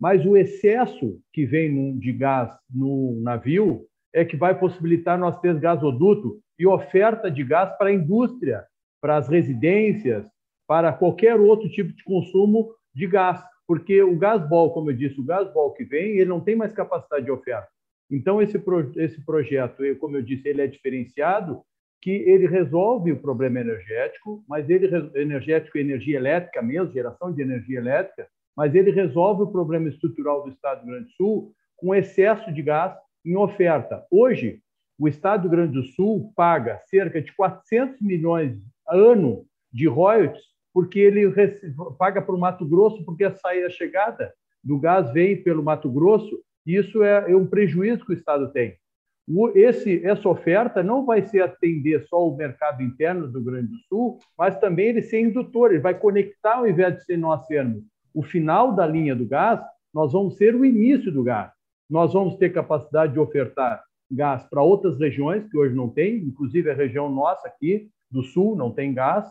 Mas 0.00 0.24
o 0.24 0.36
excesso 0.36 1.20
que 1.32 1.44
vem 1.44 1.98
de 1.98 2.12
gás 2.12 2.50
no 2.72 3.20
navio 3.20 3.86
é 4.12 4.24
que 4.24 4.36
vai 4.36 4.58
possibilitar 4.58 5.18
nós 5.18 5.40
ter 5.40 5.58
gasoduto 5.58 6.40
e 6.58 6.66
oferta 6.66 7.30
de 7.30 7.44
gás 7.44 7.76
para 7.76 7.88
a 7.88 7.92
indústria, 7.92 8.64
para 9.00 9.16
as 9.16 9.28
residências, 9.28 10.26
para 10.66 10.92
qualquer 10.92 11.40
outro 11.40 11.68
tipo 11.68 11.92
de 11.92 12.04
consumo 12.04 12.74
de 12.94 13.06
gás, 13.06 13.42
porque 13.66 14.02
o 14.02 14.16
gasbol, 14.16 14.72
como 14.72 14.90
eu 14.90 14.96
disse, 14.96 15.20
o 15.20 15.24
gasbol 15.24 15.72
que 15.72 15.84
vem, 15.84 16.18
ele 16.18 16.28
não 16.28 16.40
tem 16.40 16.56
mais 16.56 16.72
capacidade 16.72 17.24
de 17.24 17.30
oferta. 17.30 17.68
Então 18.10 18.40
esse 18.40 18.58
pro, 18.58 18.90
esse 18.96 19.24
projeto, 19.24 19.82
como 19.98 20.16
eu 20.16 20.22
disse, 20.22 20.48
ele 20.48 20.62
é 20.62 20.66
diferenciado, 20.66 21.62
que 22.00 22.10
ele 22.10 22.46
resolve 22.46 23.12
o 23.12 23.20
problema 23.20 23.60
energético, 23.60 24.44
mas 24.48 24.68
ele 24.70 24.86
energético 25.14 25.76
e 25.76 25.80
energia 25.80 26.16
elétrica 26.16 26.62
mesmo, 26.62 26.92
geração 26.92 27.32
de 27.32 27.42
energia 27.42 27.78
elétrica, 27.78 28.28
mas 28.56 28.74
ele 28.74 28.90
resolve 28.90 29.42
o 29.42 29.50
problema 29.50 29.88
estrutural 29.88 30.42
do 30.42 30.50
Estado 30.50 30.80
do 30.80 30.86
Rio 30.86 30.94
Grande 30.94 31.08
do 31.08 31.14
Sul 31.14 31.52
com 31.76 31.94
excesso 31.94 32.52
de 32.52 32.62
gás 32.62 32.96
em 33.24 33.36
oferta. 33.36 34.04
Hoje, 34.10 34.60
o 34.98 35.06
Estado 35.06 35.42
do 35.42 35.48
Rio 35.48 35.56
Grande 35.58 35.72
do 35.74 35.84
Sul 35.84 36.32
paga 36.34 36.80
cerca 36.86 37.20
de 37.20 37.32
400 37.34 38.00
milhões 38.00 38.58
ano 38.88 39.44
de 39.72 39.86
royalties 39.86 40.48
porque 40.72 40.98
ele 40.98 41.32
paga 41.98 42.22
para 42.22 42.34
o 42.34 42.38
Mato 42.38 42.64
Grosso 42.66 43.04
porque 43.04 43.24
a 43.24 43.34
saída 43.34 43.66
a 43.66 43.70
chegada 43.70 44.32
do 44.62 44.78
gás 44.78 45.12
vem 45.12 45.42
pelo 45.42 45.62
Mato 45.62 45.90
Grosso 45.90 46.40
isso 46.76 47.02
é, 47.02 47.30
é 47.30 47.36
um 47.36 47.46
prejuízo 47.46 48.04
que 48.04 48.12
o 48.12 48.16
Estado 48.16 48.50
tem. 48.52 48.76
Esse, 49.54 50.04
essa 50.06 50.26
oferta 50.28 50.82
não 50.82 51.04
vai 51.04 51.22
ser 51.22 51.42
atender 51.42 52.06
só 52.08 52.26
o 52.26 52.36
mercado 52.36 52.82
interno 52.82 53.28
do 53.28 53.38
Rio 53.38 53.44
Grande 53.44 53.68
do 53.68 53.78
Sul, 53.88 54.18
mas 54.38 54.58
também 54.58 54.86
ele 54.86 55.02
ser 55.02 55.20
indutor, 55.20 55.70
ele 55.70 55.80
vai 55.80 55.98
conectar 55.98 56.56
ao 56.56 56.68
invés 56.68 56.96
de 56.96 57.04
ser 57.04 57.18
nós 57.18 57.46
sermos 57.46 57.82
o 58.14 58.22
final 58.22 58.74
da 58.74 58.86
linha 58.86 59.14
do 59.14 59.26
gás, 59.26 59.60
nós 59.92 60.12
vamos 60.12 60.36
ser 60.36 60.54
o 60.54 60.64
início 60.64 61.12
do 61.12 61.22
gás. 61.22 61.52
Nós 61.88 62.12
vamos 62.12 62.36
ter 62.36 62.50
capacidade 62.50 63.12
de 63.12 63.18
ofertar 63.18 63.82
gás 64.10 64.44
para 64.44 64.62
outras 64.62 64.98
regiões 64.98 65.48
que 65.48 65.56
hoje 65.56 65.74
não 65.74 65.88
tem, 65.88 66.16
inclusive 66.16 66.70
a 66.70 66.74
região 66.74 67.10
nossa 67.10 67.46
aqui 67.46 67.88
do 68.10 68.22
sul 68.22 68.56
não 68.56 68.72
tem 68.72 68.94
gás. 68.94 69.26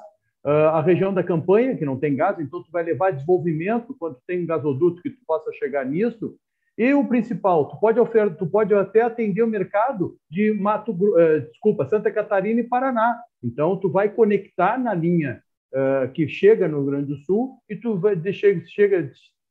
Uh, 0.45 0.69
a 0.71 0.81
região 0.81 1.13
da 1.13 1.23
campanha, 1.23 1.75
que 1.75 1.83
não 1.83 1.99
tem 1.99 2.15
gás, 2.15 2.39
então 2.39 2.63
tu 2.63 2.71
vai 2.71 2.83
levar 2.83 3.11
desenvolvimento 3.11 3.95
quando 3.99 4.17
tem 4.25 4.43
um 4.43 4.45
gasoduto 4.45 5.01
que 5.01 5.09
tu 5.09 5.19
possa 5.27 5.51
chegar 5.53 5.85
nisso. 5.85 6.37
E 6.77 6.93
o 6.93 7.07
principal, 7.07 7.67
tu 7.69 7.79
pode 7.79 7.99
ofertar, 7.99 8.37
tu 8.37 8.45
pode 8.45 8.73
até 8.73 9.01
atender 9.01 9.41
o 9.41 9.47
mercado 9.47 10.15
de 10.29 10.53
Mato, 10.53 10.91
uh, 10.91 11.41
desculpa, 11.49 11.87
Santa 11.87 12.11
Catarina 12.11 12.59
e 12.59 12.63
Paraná. 12.63 13.19
Então 13.43 13.75
tu 13.77 13.89
vai 13.89 14.09
conectar 14.09 14.77
na 14.77 14.93
linha 14.93 15.41
uh, 15.73 16.11
que 16.11 16.27
chega 16.27 16.67
no 16.67 16.77
Rio 16.81 16.91
Grande 16.91 17.07
do 17.07 17.17
Sul 17.17 17.57
e 17.67 17.75
tu 17.75 17.97
vai 17.97 18.15
deixar, 18.15 18.49
chega 18.67 19.09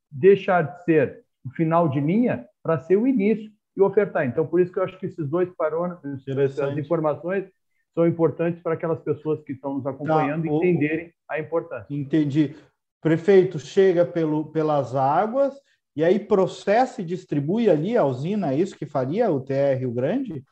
deixar 0.09 0.61
de 0.61 0.83
ser 0.85 1.23
o 1.45 1.49
final 1.49 1.89
de 1.89 1.99
linha 1.99 2.45
para 2.63 2.79
ser 2.79 2.95
o 2.95 3.05
início 3.05 3.51
e 3.75 3.81
ofertar. 3.81 4.25
Então 4.25 4.47
por 4.47 4.61
isso 4.61 4.71
que 4.71 4.79
eu 4.79 4.83
acho 4.83 4.97
que 4.97 5.07
esses 5.07 5.27
dois 5.27 5.49
parâmetros, 5.57 6.25
essas 6.29 6.77
informações 6.77 7.45
são 7.93 8.07
importantes 8.07 8.61
para 8.61 8.75
aquelas 8.75 9.01
pessoas 9.01 9.43
que 9.43 9.51
estão 9.51 9.73
nos 9.73 9.83
tá, 9.83 9.89
acompanhando 9.89 10.43
tá, 10.43 10.55
entenderem 10.55 11.11
a 11.29 11.39
importância. 11.39 11.93
Entendi. 11.93 12.55
Prefeito 13.01 13.59
chega 13.59 14.05
pelo, 14.05 14.45
pelas 14.45 14.95
águas 14.95 15.53
e 15.97 16.03
aí 16.03 16.19
processa 16.19 17.01
e 17.01 17.03
distribui 17.03 17.71
ali 17.71 17.97
a 17.97 18.05
usina, 18.05 18.53
é 18.53 18.55
isso 18.55 18.77
que 18.77 18.85
faria 18.85 19.31
o 19.31 19.41
TR 19.41 19.79
Rio 19.79 19.91
Grande? 19.91 20.45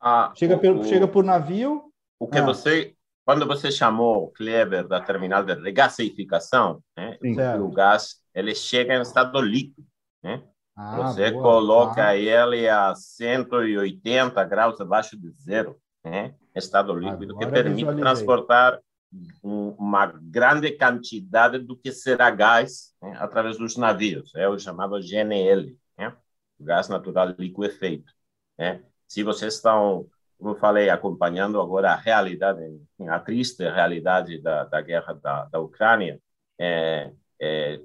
Ah, 0.00 0.32
chega, 0.36 0.54
o, 0.54 0.60
pelo, 0.60 0.84
chega 0.84 1.08
por 1.08 1.24
navio? 1.24 1.92
O 2.20 2.28
que 2.28 2.38
ah. 2.38 2.44
você, 2.44 2.94
quando 3.26 3.44
você 3.48 3.72
chamou 3.72 4.30
Kleber 4.30 4.86
da 4.86 5.00
terminal 5.00 5.42
de 5.42 5.54
regasificação, 5.54 6.80
né, 6.96 7.18
o 7.58 7.68
gás 7.68 8.20
ele 8.32 8.54
chega 8.54 8.94
em 8.94 9.02
estado 9.02 9.40
líquido, 9.40 9.84
né? 10.22 10.40
Ah, 10.76 10.98
você 10.98 11.32
boa, 11.32 11.42
coloca 11.42 12.06
ah. 12.06 12.16
ele 12.16 12.68
a 12.68 12.94
180 12.94 14.44
graus 14.44 14.80
abaixo 14.80 15.18
de 15.20 15.32
zero, 15.32 15.76
né? 16.04 16.32
Estado 16.54 16.94
líquido 16.94 17.32
Agora 17.32 17.46
que 17.46 17.52
permite 17.52 17.76
visualizei. 17.78 18.04
transportar 18.04 18.78
uma 19.42 20.06
grande 20.06 20.70
quantidade 20.72 21.58
do 21.58 21.76
que 21.76 21.90
será 21.92 22.30
gás 22.30 22.94
né, 23.02 23.16
através 23.18 23.58
dos 23.58 23.76
navios, 23.76 24.32
é 24.36 24.48
o 24.48 24.58
chamado 24.58 25.00
GNL, 25.00 25.76
né, 25.98 26.16
gás 26.58 26.88
natural 26.88 27.34
liquefeito. 27.38 28.12
Né. 28.56 28.82
Se 29.08 29.22
vocês 29.22 29.54
estão, 29.54 30.06
como 30.38 30.50
eu 30.50 30.56
falei, 30.56 30.90
acompanhando 30.90 31.60
agora 31.60 31.92
a 31.92 31.96
realidade, 31.96 32.60
a 33.08 33.18
triste 33.18 33.68
realidade 33.68 34.40
da, 34.40 34.64
da 34.64 34.80
guerra 34.80 35.14
da, 35.14 35.44
da 35.46 35.58
Ucrânia, 35.58 36.20
é, 36.58 37.12
é, 37.40 37.80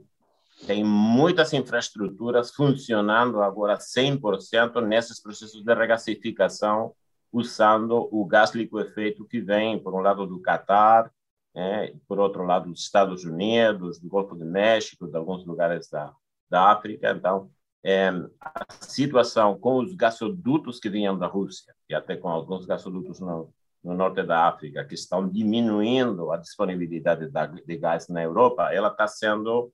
tem 0.67 0.83
muitas 0.83 1.53
infraestruturas 1.53 2.51
funcionando 2.51 3.41
agora 3.41 3.77
100% 3.77 4.79
nesses 4.85 5.21
processos 5.21 5.63
de 5.63 5.73
regasificação 5.73 6.93
usando 7.31 8.07
o 8.11 8.25
gás 8.25 8.51
liquefeito 8.51 9.25
que 9.25 9.41
vem, 9.41 9.77
por 9.77 9.93
um 9.93 9.99
lado, 9.99 10.25
do 10.25 10.39
Catar, 10.39 11.11
é, 11.55 11.93
por 12.07 12.19
outro 12.19 12.43
lado, 12.43 12.69
dos 12.69 12.81
Estados 12.81 13.23
Unidos, 13.23 13.99
do 13.99 14.09
Golfo 14.09 14.35
do 14.35 14.45
México, 14.45 15.07
de 15.07 15.15
alguns 15.15 15.45
lugares 15.45 15.89
da, 15.89 16.13
da 16.49 16.71
África. 16.71 17.11
Então, 17.11 17.49
é, 17.83 18.09
a 18.41 18.65
situação 18.81 19.57
com 19.57 19.77
os 19.77 19.93
gasodutos 19.93 20.79
que 20.79 20.89
vinham 20.89 21.17
da 21.17 21.27
Rússia, 21.27 21.73
e 21.89 21.95
até 21.95 22.17
com 22.17 22.27
alguns 22.27 22.65
gasodutos 22.65 23.19
no, 23.19 23.53
no 23.83 23.93
norte 23.93 24.23
da 24.23 24.47
África, 24.47 24.83
que 24.83 24.95
estão 24.95 25.29
diminuindo 25.29 26.31
a 26.31 26.37
disponibilidade 26.37 27.29
de 27.65 27.77
gás 27.77 28.07
na 28.09 28.23
Europa, 28.23 28.73
ela 28.73 28.89
está 28.89 29.07
sendo 29.07 29.71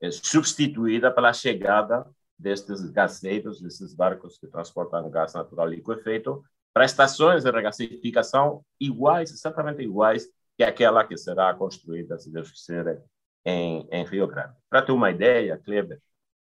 é, 0.00 0.10
substituída 0.10 1.10
pela 1.10 1.32
chegada 1.32 2.06
destes 2.38 2.88
gaseiros, 2.90 3.60
desses 3.60 3.92
barcos 3.92 4.38
que 4.38 4.46
transportam 4.46 5.10
gás 5.10 5.34
natural 5.34 5.66
liquefeito, 5.66 6.42
para 6.72 6.84
estações 6.84 7.42
de 7.42 7.50
regasificação 7.50 8.62
iguais, 8.80 9.32
exatamente 9.32 9.82
iguais, 9.82 10.28
que 10.58 10.64
aquela 10.64 11.06
que 11.06 11.16
será 11.16 11.54
construída, 11.54 12.18
se 12.18 12.32
Deus 12.32 12.50
quiser, 12.50 13.00
em, 13.44 13.88
em 13.92 14.04
Rio 14.04 14.26
Grande. 14.26 14.54
Para 14.68 14.82
ter 14.82 14.90
uma 14.90 15.08
ideia, 15.08 15.56
Kleber, 15.56 16.02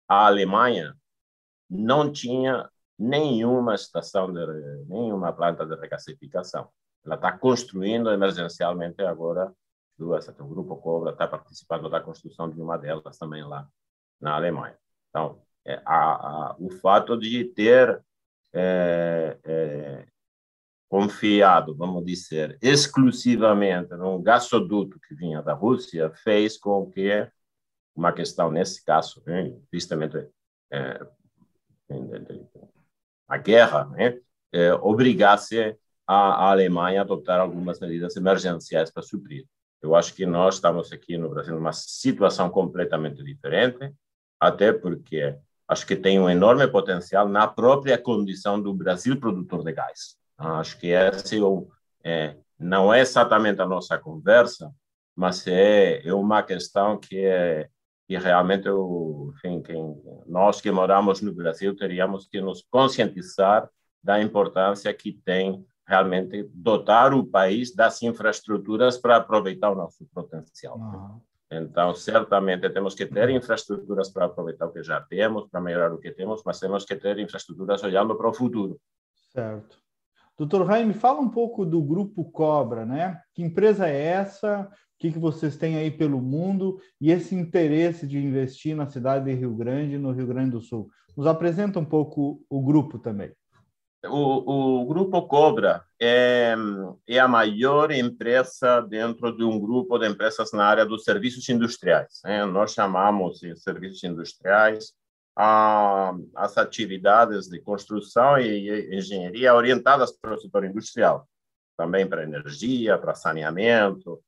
a 0.09 0.27
Alemanha 0.27 0.97
não 1.69 2.11
tinha 2.11 2.69
nenhuma 2.99 3.75
estação, 3.75 4.33
de, 4.33 4.41
nenhuma 4.89 5.35
planta 5.35 5.67
de 5.67 5.77
regasificação. 5.77 6.71
Ela 7.05 7.17
está 7.17 7.37
construindo 7.37 8.11
emergencialmente 8.11 9.03
agora 9.03 9.53
duas, 9.99 10.27
o 10.29 10.49
Grupo 10.49 10.77
Cobra 10.79 11.13
está 11.13 11.29
participando 11.29 11.91
da 11.91 12.01
construção 12.01 12.49
de 12.49 12.59
uma 12.59 12.79
delas 12.79 13.19
também 13.19 13.45
lá 13.45 13.69
na 14.19 14.35
Alemanha. 14.35 14.79
Então, 15.11 15.43
é, 15.67 15.75
a, 15.85 16.53
a, 16.53 16.57
o 16.59 16.71
fato 16.71 17.19
de 17.19 17.45
ter 17.45 18.03
é, 18.55 19.39
é, 19.45 20.07
confiado, 20.91 21.73
vamos 21.73 22.05
dizer, 22.05 22.59
exclusivamente 22.61 23.95
num 23.95 24.21
gasoduto 24.21 24.99
que 24.99 25.15
vinha 25.15 25.41
da 25.41 25.55
Rússia, 25.55 26.11
fez 26.11 26.59
com 26.59 26.91
que 26.91 27.31
uma 27.95 28.13
questão, 28.13 28.51
nesse 28.51 28.85
caso, 28.85 29.23
né, 29.25 29.55
justamente 29.73 30.27
é, 30.69 31.01
a 33.29 33.39
guerra, 33.39 33.85
né, 33.87 34.19
é, 34.53 34.75
obrigasse 34.75 35.79
a, 36.05 36.15
a, 36.15 36.51
Alemanha 36.51 37.01
a 37.01 37.05
adotar 37.05 37.39
algumas 37.39 37.79
medidas 37.79 38.17
emergenciais 38.17 38.91
para 38.91 39.05
suprir. 39.05 39.47
Eu 39.81 39.95
acho 39.95 40.13
que 40.13 40.27
nós 40.27 40.57
estamos 40.57 40.93
aqui 40.93 41.17
no 41.17 41.31
Brasil 41.31 41.55
numa 41.55 41.73
situação 41.73 42.51
completamente 42.51 43.23
diferente, 43.23 43.95
até 44.41 44.73
porque 44.73 45.39
acho 45.69 45.87
que 45.87 45.95
tem 45.95 46.19
um 46.19 46.29
enorme 46.29 46.67
potencial 46.67 47.29
na 47.29 47.47
própria 47.47 47.97
condição 47.97 48.61
do 48.61 48.75
Brasil 48.75 49.21
produtor 49.21 49.63
de 49.63 49.73
gás. 49.73 50.20
Acho 50.41 50.79
que 50.79 50.89
esse 50.89 51.39
é, 52.03 52.37
não 52.59 52.93
é 52.93 53.01
exatamente 53.01 53.61
a 53.61 53.67
nossa 53.67 53.99
conversa, 53.99 54.73
mas 55.15 55.47
é, 55.47 56.07
é 56.07 56.15
uma 56.15 56.43
questão 56.43 56.99
que, 56.99 57.19
é, 57.19 57.69
que 58.07 58.17
realmente 58.17 58.67
eu, 58.67 59.33
enfim, 59.35 59.61
quem, 59.61 60.03
nós 60.27 60.61
que 60.61 60.71
moramos 60.71 61.21
no 61.21 61.35
Brasil 61.35 61.77
teríamos 61.77 62.27
que 62.27 62.41
nos 62.41 62.63
conscientizar 62.71 63.69
da 64.03 64.21
importância 64.21 64.95
que 64.95 65.13
tem 65.13 65.65
realmente 65.87 66.49
dotar 66.55 67.13
o 67.13 67.27
país 67.27 67.75
das 67.75 68.01
infraestruturas 68.03 68.97
para 68.97 69.17
aproveitar 69.17 69.71
o 69.71 69.75
nosso 69.75 70.07
potencial. 70.15 70.79
Uhum. 70.79 71.21
Então, 71.51 71.93
certamente 71.95 72.71
temos 72.71 72.95
que 72.95 73.05
ter 73.05 73.29
infraestruturas 73.29 74.09
para 74.09 74.27
aproveitar 74.27 74.67
o 74.67 74.73
que 74.73 74.85
já 74.85 75.01
temos, 75.01 75.49
para 75.49 75.61
melhorar 75.61 75.93
o 75.93 75.99
que 75.99 76.13
temos, 76.13 76.43
mas 76.47 76.61
temos 76.61 76.85
que 76.85 76.95
ter 76.95 77.19
infraestruturas 77.19 77.83
olhando 77.83 78.15
para 78.15 78.29
o 78.29 78.33
futuro. 78.33 78.81
Certo. 79.33 79.77
Doutor 80.41 80.67
Jaime, 80.67 80.95
fala 80.95 81.21
um 81.21 81.29
pouco 81.29 81.67
do 81.67 81.83
Grupo 81.83 82.25
Cobra, 82.25 82.87
né? 82.87 83.21
Que 83.35 83.43
empresa 83.43 83.87
é 83.87 83.95
essa? 83.95 84.63
O 84.63 84.69
que, 84.99 85.13
que 85.13 85.19
vocês 85.19 85.55
têm 85.59 85.77
aí 85.77 85.91
pelo 85.91 86.19
mundo? 86.19 86.81
E 86.99 87.11
esse 87.11 87.35
interesse 87.35 88.07
de 88.07 88.17
investir 88.17 88.75
na 88.75 88.87
cidade 88.87 89.27
de 89.27 89.35
Rio 89.35 89.55
Grande, 89.55 89.99
no 89.99 90.13
Rio 90.13 90.27
Grande 90.27 90.53
do 90.53 90.63
Sul. 90.63 90.89
Nos 91.15 91.27
apresenta 91.27 91.79
um 91.79 91.85
pouco 91.85 92.43
o 92.49 92.63
grupo 92.63 92.99
também. 92.99 93.31
O, 94.07 94.81
o 94.81 94.87
Grupo 94.87 95.29
Cobra 95.29 95.85
é, 96.01 96.55
é, 97.07 97.19
a 97.19 97.29
maior 97.29 97.91
empresa 97.91 98.81
dentro 98.81 99.37
de 99.37 99.45
um 99.45 99.61
grupo 99.61 99.99
de 99.99 100.09
empresas 100.09 100.53
na 100.55 100.65
área 100.65 100.87
dos 100.87 101.05
serviços 101.05 101.47
industriais. 101.51 102.23
Né? 102.25 102.47
Nós 102.47 102.73
chamamos 102.73 103.41
de 103.41 103.55
serviços 103.57 104.03
industriais 104.05 104.95
as 105.37 106.59
atividades 106.59 107.49
de 107.49 107.61
construção 107.61 108.39
e 108.39 108.95
engenharia 108.95 109.55
orientadas 109.55 110.13
para 110.13 110.35
o 110.35 110.41
setor 110.41 110.65
industrial, 110.65 111.27
também 111.77 112.07
para 112.07 112.25
energia, 112.25 112.99
para 112.99 113.15
saneamento, 113.15 114.21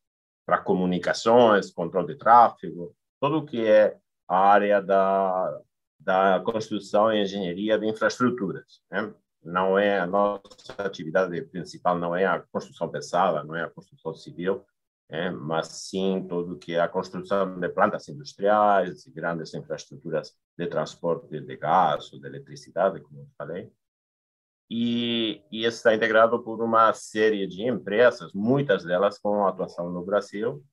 para 0.46 0.58
comunicações, 0.58 1.70
controle 1.70 2.08
de 2.08 2.16
tráfego, 2.16 2.94
tudo 3.20 3.38
o 3.38 3.44
que 3.44 3.66
é 3.66 3.96
a 4.28 4.38
área 4.38 4.80
da, 4.80 5.60
da 6.00 6.40
construção 6.40 7.12
e 7.12 7.22
engenharia 7.22 7.78
de 7.78 7.86
infraestruturas. 7.86 8.80
Né? 8.90 9.12
não 9.44 9.78
é 9.78 9.98
a 9.98 10.06
nossa 10.06 10.72
atividade 10.78 11.40
principal, 11.42 11.98
não 11.98 12.14
é 12.14 12.24
a 12.24 12.40
construção 12.40 12.88
pesada, 12.88 13.42
não 13.42 13.56
é 13.56 13.64
a 13.64 13.70
construção 13.70 14.14
civil, 14.14 14.64
é, 15.12 15.30
mas 15.30 15.66
sim 15.68 16.26
tudo 16.26 16.58
que 16.58 16.72
é 16.72 16.80
a 16.80 16.88
construção 16.88 17.60
de 17.60 17.68
plantas 17.68 18.08
industriais 18.08 19.06
grandes 19.08 19.52
infraestruturas 19.52 20.32
de 20.56 20.66
transporte 20.66 21.38
de 21.38 21.56
gás 21.58 22.10
ou 22.14 22.18
de 22.18 22.26
eletricidade, 22.26 22.98
como 23.02 23.20
eu 23.20 23.28
falei. 23.36 23.70
E, 24.70 25.42
e 25.52 25.66
está 25.66 25.94
integrado 25.94 26.42
por 26.42 26.62
uma 26.62 26.94
série 26.94 27.46
de 27.46 27.62
empresas, 27.62 28.32
muitas 28.32 28.84
delas 28.84 29.18
com 29.18 29.46
atuação 29.46 29.90
no 29.90 30.02
Brasil. 30.02 30.64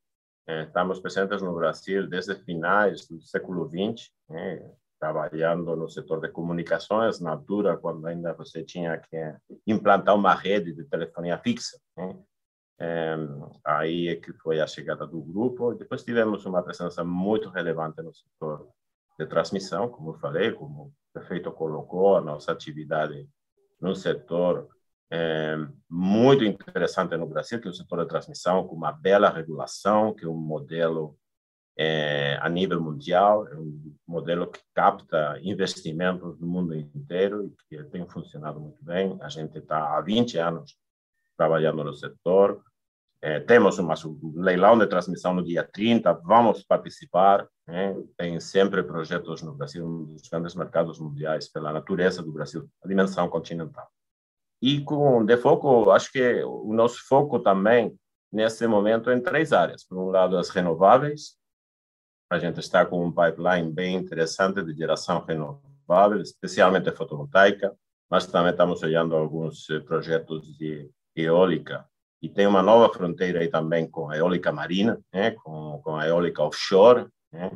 É, 0.48 0.64
estamos 0.64 1.02
presentes 1.02 1.42
no 1.42 1.54
Brasil 1.54 2.08
desde 2.08 2.34
finais 2.36 3.06
do 3.10 3.22
século 3.22 3.68
XX, 3.68 4.10
é, 4.32 4.72
trabalhando 4.98 5.76
no 5.76 5.90
setor 5.90 6.22
de 6.22 6.30
comunicações, 6.30 7.20
na 7.20 7.32
altura, 7.32 7.76
quando 7.76 8.08
ainda 8.08 8.34
você 8.34 8.64
tinha 8.64 8.98
que 8.98 9.36
implantar 9.68 10.16
uma 10.16 10.34
rede 10.34 10.72
de 10.72 10.86
telefonia 10.86 11.38
fixa. 11.40 11.78
Né? 11.98 12.18
É, 12.80 13.16
aí 13.66 14.08
é 14.08 14.16
que 14.16 14.32
foi 14.34 14.62
a 14.62 14.68
chegada 14.68 15.06
do 15.06 15.22
grupo. 15.22 15.74
Depois 15.74 16.04
tivemos 16.04 16.46
uma 16.46 16.64
presença 16.64 17.04
muito 17.04 17.50
relevante 17.50 18.02
no 18.02 18.14
setor 18.14 18.70
de 19.20 19.26
transmissão, 19.26 19.90
como 19.90 20.12
eu 20.12 20.20
falei, 20.20 20.52
como 20.52 20.84
o 20.84 20.94
prefeito 21.12 21.52
colocou, 21.52 22.16
a 22.16 22.22
nossa 22.22 22.54
atividade 22.54 23.28
no 23.82 23.94
setor 23.96 24.70
é, 25.12 25.58
muito 25.90 26.44
interessante 26.44 27.18
no 27.18 27.28
Brasil, 27.28 27.60
que 27.60 27.68
é 27.68 27.72
o 27.72 27.74
setor 27.74 27.98
da 27.98 28.06
transmissão, 28.06 28.68
com 28.68 28.76
uma 28.76 28.92
bela 28.92 29.30
regulação, 29.30 30.14
que 30.14 30.24
é 30.24 30.28
um 30.28 30.38
modelo 30.38 31.18
é, 31.78 32.38
a 32.42 32.50
nível 32.50 32.82
mundial, 32.82 33.48
é 33.48 33.56
um 33.56 33.96
modelo 34.08 34.48
que 34.48 34.60
capta 34.74 35.40
investimentos 35.42 36.40
no 36.40 36.48
mundo 36.48 36.76
inteiro 36.76 37.46
e 37.46 37.78
que 37.78 37.84
tem 37.86 38.08
funcionado 38.08 38.60
muito 38.60 38.84
bem. 38.84 39.18
A 39.22 39.30
gente 39.30 39.58
está 39.58 39.98
há 39.98 40.02
20 40.02 40.38
anos 40.38 40.78
trabalhando 41.38 41.84
no 41.84 41.94
setor. 41.94 42.62
É, 43.22 43.40
temos 43.40 43.78
uma, 43.78 43.94
um 44.06 44.42
leilão 44.42 44.78
de 44.78 44.88
transmissão 44.88 45.34
no 45.34 45.44
dia 45.44 45.64
30, 45.64 46.14
vamos 46.24 46.64
participar. 46.64 47.48
Né? 47.68 47.96
Tem 48.18 48.40
sempre 48.40 48.82
projetos 48.82 49.42
no 49.42 49.54
Brasil, 49.54 49.86
um 49.86 50.06
dos 50.06 50.28
grandes 50.30 50.56
mercados 50.56 51.00
mundiais, 51.00 51.50
pela 51.50 51.74
natureza 51.74 52.24
do 52.24 52.32
Brasil, 52.32 52.70
a 52.84 52.88
dimensão 52.88 53.28
continental. 53.28 53.88
E 54.62 54.82
com 54.82 55.24
de 55.24 55.38
foco, 55.38 55.90
acho 55.92 56.12
que 56.12 56.44
o 56.44 56.74
nosso 56.74 57.06
foco 57.08 57.40
também 57.40 57.98
nesse 58.32 58.68
momento 58.68 59.10
é 59.10 59.16
em 59.16 59.22
três 59.22 59.52
áreas. 59.54 59.84
Por 59.84 59.98
um 59.98 60.10
lado, 60.10 60.38
as 60.38 60.50
renováveis. 60.50 61.38
A 62.32 62.38
gente 62.38 62.60
está 62.60 62.86
com 62.86 63.04
um 63.04 63.12
pipeline 63.12 63.72
bem 63.72 63.96
interessante 63.96 64.62
de 64.62 64.74
geração 64.74 65.24
renovável, 65.26 66.22
especialmente 66.22 66.92
fotovoltaica, 66.92 67.76
mas 68.10 68.28
também 68.28 68.52
estamos 68.52 68.84
olhando 68.84 69.16
alguns 69.16 69.68
eh, 69.70 69.80
projetos 69.80 70.46
de 70.58 70.92
eólica. 71.16 71.88
E 72.22 72.28
tem 72.28 72.46
uma 72.46 72.62
nova 72.62 72.94
fronteira 72.94 73.40
aí 73.40 73.48
também 73.48 73.90
com 73.90 74.10
a 74.10 74.18
eólica 74.18 74.52
marina, 74.52 75.00
né? 75.14 75.32
com, 75.32 75.80
com 75.84 75.96
a 75.96 76.08
eólica 76.08 76.44
offshore, 76.44 77.08
né? 77.32 77.52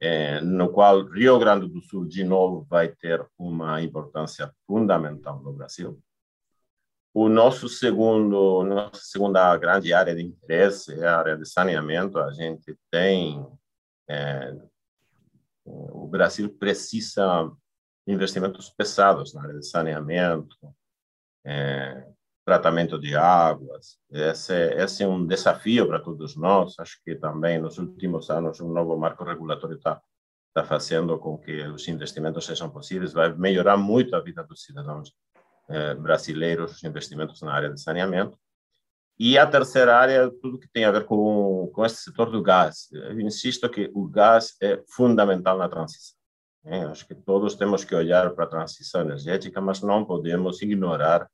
é, 0.00 0.40
no 0.40 0.70
qual 0.70 1.04
Rio 1.04 1.38
Grande 1.38 1.68
do 1.68 1.80
Sul, 1.80 2.06
de 2.06 2.22
novo, 2.22 2.66
vai 2.68 2.88
ter 2.88 3.26
uma 3.38 3.80
importância 3.82 4.52
fundamental 4.66 5.40
no 5.40 5.52
Brasil. 5.52 6.00
O 7.14 7.28
nosso 7.28 7.68
segundo, 7.68 8.62
nossa 8.62 9.00
segunda 9.02 9.56
grande 9.56 9.92
área 9.92 10.14
de 10.14 10.22
interesse 10.22 10.92
é 11.00 11.06
a 11.06 11.18
área 11.18 11.36
de 11.36 11.48
saneamento. 11.48 12.18
A 12.18 12.30
gente 12.30 12.78
tem, 12.90 13.44
é, 14.06 14.54
o 15.64 16.06
Brasil 16.06 16.50
precisa 16.50 17.50
investimentos 18.06 18.68
pesados 18.68 19.32
na 19.32 19.42
área 19.42 19.58
de 19.58 19.66
saneamento, 19.66 20.54
é, 21.44 22.06
tratamento 22.46 22.98
de 22.98 23.16
águas. 23.16 23.98
Esse, 24.10 24.54
esse 24.54 25.02
é 25.02 25.08
um 25.08 25.26
desafio 25.26 25.86
para 25.88 26.00
todos 26.00 26.36
nós. 26.36 26.78
Acho 26.78 26.96
que 27.04 27.16
também 27.16 27.58
nos 27.58 27.76
últimos 27.76 28.30
anos 28.30 28.60
um 28.60 28.72
novo 28.72 28.96
marco 28.96 29.24
regulatório 29.24 29.76
está 29.76 30.00
está 30.56 30.64
fazendo 30.64 31.18
com 31.18 31.36
que 31.36 31.62
os 31.64 31.86
investimentos 31.86 32.46
sejam 32.46 32.70
possíveis, 32.70 33.12
vai 33.12 33.30
melhorar 33.34 33.76
muito 33.76 34.16
a 34.16 34.20
vida 34.20 34.42
dos 34.42 34.62
cidadãos 34.62 35.12
eh, 35.68 35.94
brasileiros 35.94 36.72
os 36.72 36.82
investimentos 36.82 37.42
na 37.42 37.52
área 37.52 37.68
de 37.68 37.78
saneamento. 37.78 38.38
E 39.18 39.36
a 39.36 39.46
terceira 39.46 39.98
área 39.98 40.12
é 40.12 40.30
tudo 40.40 40.58
que 40.58 40.68
tem 40.68 40.86
a 40.86 40.90
ver 40.90 41.04
com, 41.04 41.70
com 41.74 41.84
esse 41.84 41.96
setor 41.96 42.30
do 42.30 42.42
gás. 42.42 42.88
Eu 42.90 43.20
insisto 43.20 43.68
que 43.68 43.90
o 43.94 44.08
gás 44.08 44.56
é 44.62 44.82
fundamental 44.88 45.58
na 45.58 45.68
transição. 45.68 46.16
Né? 46.64 46.86
Acho 46.86 47.06
que 47.06 47.14
todos 47.14 47.54
temos 47.54 47.84
que 47.84 47.94
olhar 47.94 48.30
para 48.30 48.44
a 48.44 48.48
transição 48.48 49.02
energética, 49.02 49.60
mas 49.60 49.82
não 49.82 50.06
podemos 50.06 50.62
ignorar 50.62 51.28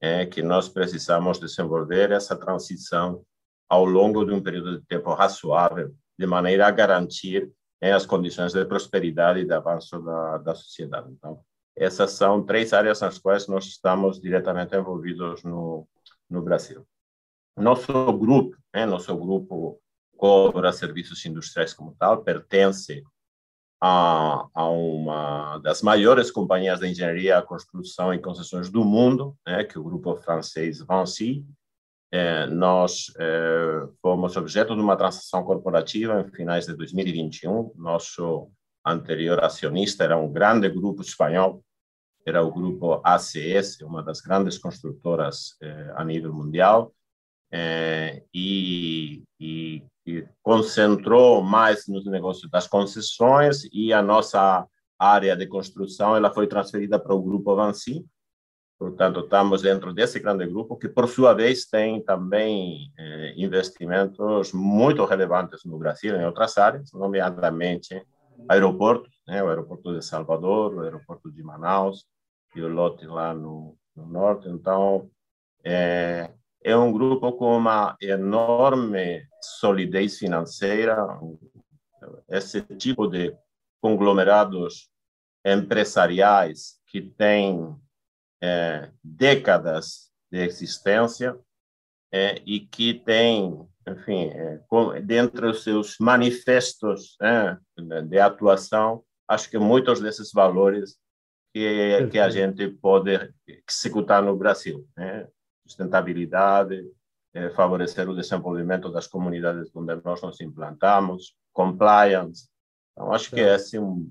é, 0.00 0.24
que 0.24 0.42
nós 0.42 0.68
precisamos 0.68 1.38
desenvolver 1.38 2.10
essa 2.10 2.36
transição 2.36 3.22
ao 3.68 3.84
longo 3.84 4.24
de 4.24 4.32
um 4.32 4.42
período 4.42 4.80
de 4.80 4.86
tempo 4.86 5.12
razoável, 5.12 5.94
de 6.18 6.26
maneira 6.26 6.66
a 6.66 6.70
garantir 6.70 7.50
é, 7.80 7.92
as 7.92 8.04
condições 8.04 8.52
de 8.52 8.64
prosperidade 8.64 9.40
e 9.40 9.44
de 9.44 9.52
avanço 9.52 10.00
da, 10.00 10.38
da 10.38 10.54
sociedade. 10.54 11.10
Então, 11.10 11.40
essas 11.76 12.12
são 12.12 12.44
três 12.44 12.72
áreas 12.72 13.00
nas 13.00 13.18
quais 13.18 13.46
nós 13.46 13.66
estamos 13.66 14.20
diretamente 14.20 14.74
envolvidos 14.76 15.42
no, 15.44 15.88
no 16.28 16.42
Brasil. 16.42 16.86
Nosso 17.56 17.92
grupo, 18.12 18.56
né, 18.74 18.84
nosso 18.84 19.16
grupo 19.16 19.80
Cobra 20.16 20.72
Serviços 20.72 21.24
Industriais 21.24 21.72
como 21.72 21.94
tal, 21.98 22.22
pertence 22.22 23.02
a, 23.80 24.46
a, 24.54 24.68
uma 24.68 25.58
das 25.58 25.82
maiores 25.82 26.30
companhias 26.30 26.80
de 26.80 26.88
engenharia, 26.88 27.42
construção 27.42 28.12
e 28.12 28.18
concessões 28.18 28.70
do 28.70 28.84
mundo, 28.84 29.36
né, 29.46 29.64
que 29.64 29.76
é 29.76 29.80
o 29.80 29.84
grupo 29.84 30.16
francês 30.16 30.80
Vinci. 30.80 31.44
É, 32.12 32.46
nós 32.46 33.12
é, 33.18 33.88
fomos 34.02 34.36
objeto 34.36 34.74
de 34.74 34.82
uma 34.82 34.96
transação 34.96 35.44
corporativa 35.44 36.20
em 36.20 36.30
finais 36.30 36.66
de 36.66 36.74
2021. 36.74 37.72
Nosso 37.76 38.50
anterior 38.84 39.42
acionista 39.42 40.04
era 40.04 40.16
um 40.16 40.32
grande 40.32 40.68
grupo 40.68 41.02
espanhol 41.02 41.62
era 42.24 42.42
o 42.44 42.52
grupo 42.52 43.00
ACS, 43.04 43.80
uma 43.82 44.02
das 44.02 44.20
grandes 44.20 44.58
construtoras 44.58 45.56
eh, 45.60 45.92
a 45.96 46.04
nível 46.04 46.32
mundial, 46.32 46.94
eh, 47.50 48.22
e, 48.32 49.22
e, 49.38 49.82
e, 50.18 50.28
concentrou 50.42 51.42
mais 51.42 51.86
nos 51.86 52.06
negócios 52.06 52.50
das 52.50 52.66
concessões 52.66 53.68
e 53.72 53.92
a 53.92 54.02
nossa 54.02 54.66
área 54.98 55.36
de 55.36 55.46
construção 55.46 56.16
ela 56.16 56.32
foi 56.32 56.46
transferida 56.46 56.98
para 56.98 57.14
o 57.14 57.22
grupo 57.22 57.50
Avanci. 57.52 58.04
Portanto, 58.78 59.20
estamos 59.20 59.62
dentro 59.62 59.92
desse 59.92 60.18
grande 60.20 60.46
grupo 60.46 60.76
que, 60.76 60.88
por 60.88 61.06
sua 61.06 61.34
vez, 61.34 61.66
tem 61.66 62.02
também 62.02 62.90
eh, 62.98 63.34
investimentos 63.36 64.52
muito 64.54 65.04
relevantes 65.04 65.64
no 65.64 65.78
Brasil 65.78 66.16
em 66.16 66.24
outras 66.24 66.56
áreas, 66.56 66.90
nomeadamente 66.92 68.02
aeroportos, 68.48 69.12
né? 69.26 69.42
o 69.42 69.48
aeroporto 69.48 69.94
de 69.94 70.02
Salvador, 70.02 70.74
o 70.74 70.80
aeroporto 70.80 71.30
de 71.30 71.42
Manaus 71.42 72.06
e 72.56 72.62
o 72.62 72.68
lote 72.68 73.06
lá 73.06 73.34
no, 73.34 73.76
no 73.94 74.06
norte. 74.06 74.48
Então, 74.48 75.10
é, 75.62 76.30
é 76.62 76.76
um 76.76 76.92
grupo 76.92 77.32
com 77.32 77.56
uma 77.56 77.96
enorme 78.00 79.26
solidez 79.40 80.18
financeira. 80.18 80.96
Esse 82.28 82.62
tipo 82.62 83.06
de 83.06 83.34
conglomerados 83.80 84.90
empresariais 85.44 86.78
que 86.86 87.00
têm 87.00 87.74
é, 88.42 88.90
décadas 89.02 90.10
de 90.30 90.38
existência 90.38 91.38
é, 92.12 92.42
e 92.44 92.60
que 92.60 92.94
têm 92.94 93.66
enfim, 93.88 94.30
é, 94.30 94.60
dentre 95.02 95.46
os 95.46 95.62
seus 95.62 95.96
manifestos 95.98 97.16
é, 97.20 97.56
de 98.02 98.18
atuação, 98.18 99.02
acho 99.28 99.50
que 99.50 99.58
muitos 99.58 100.00
desses 100.00 100.32
valores 100.32 100.96
que, 101.52 102.08
que 102.10 102.18
a 102.18 102.28
gente 102.30 102.68
pode 102.68 103.32
executar 103.68 104.22
no 104.22 104.36
Brasil, 104.36 104.86
né? 104.96 105.26
Sustentabilidade, 105.70 106.84
é, 107.32 107.48
favorecer 107.50 108.08
o 108.08 108.14
desenvolvimento 108.14 108.90
das 108.90 109.06
comunidades 109.06 109.70
onde 109.74 110.00
nós 110.04 110.20
nos 110.20 110.40
implantamos, 110.40 111.36
compliance. 111.52 112.48
Então, 112.92 113.12
acho 113.12 113.30
que 113.30 113.40
esse 113.40 113.76
é 113.76 113.80
um, 113.80 114.10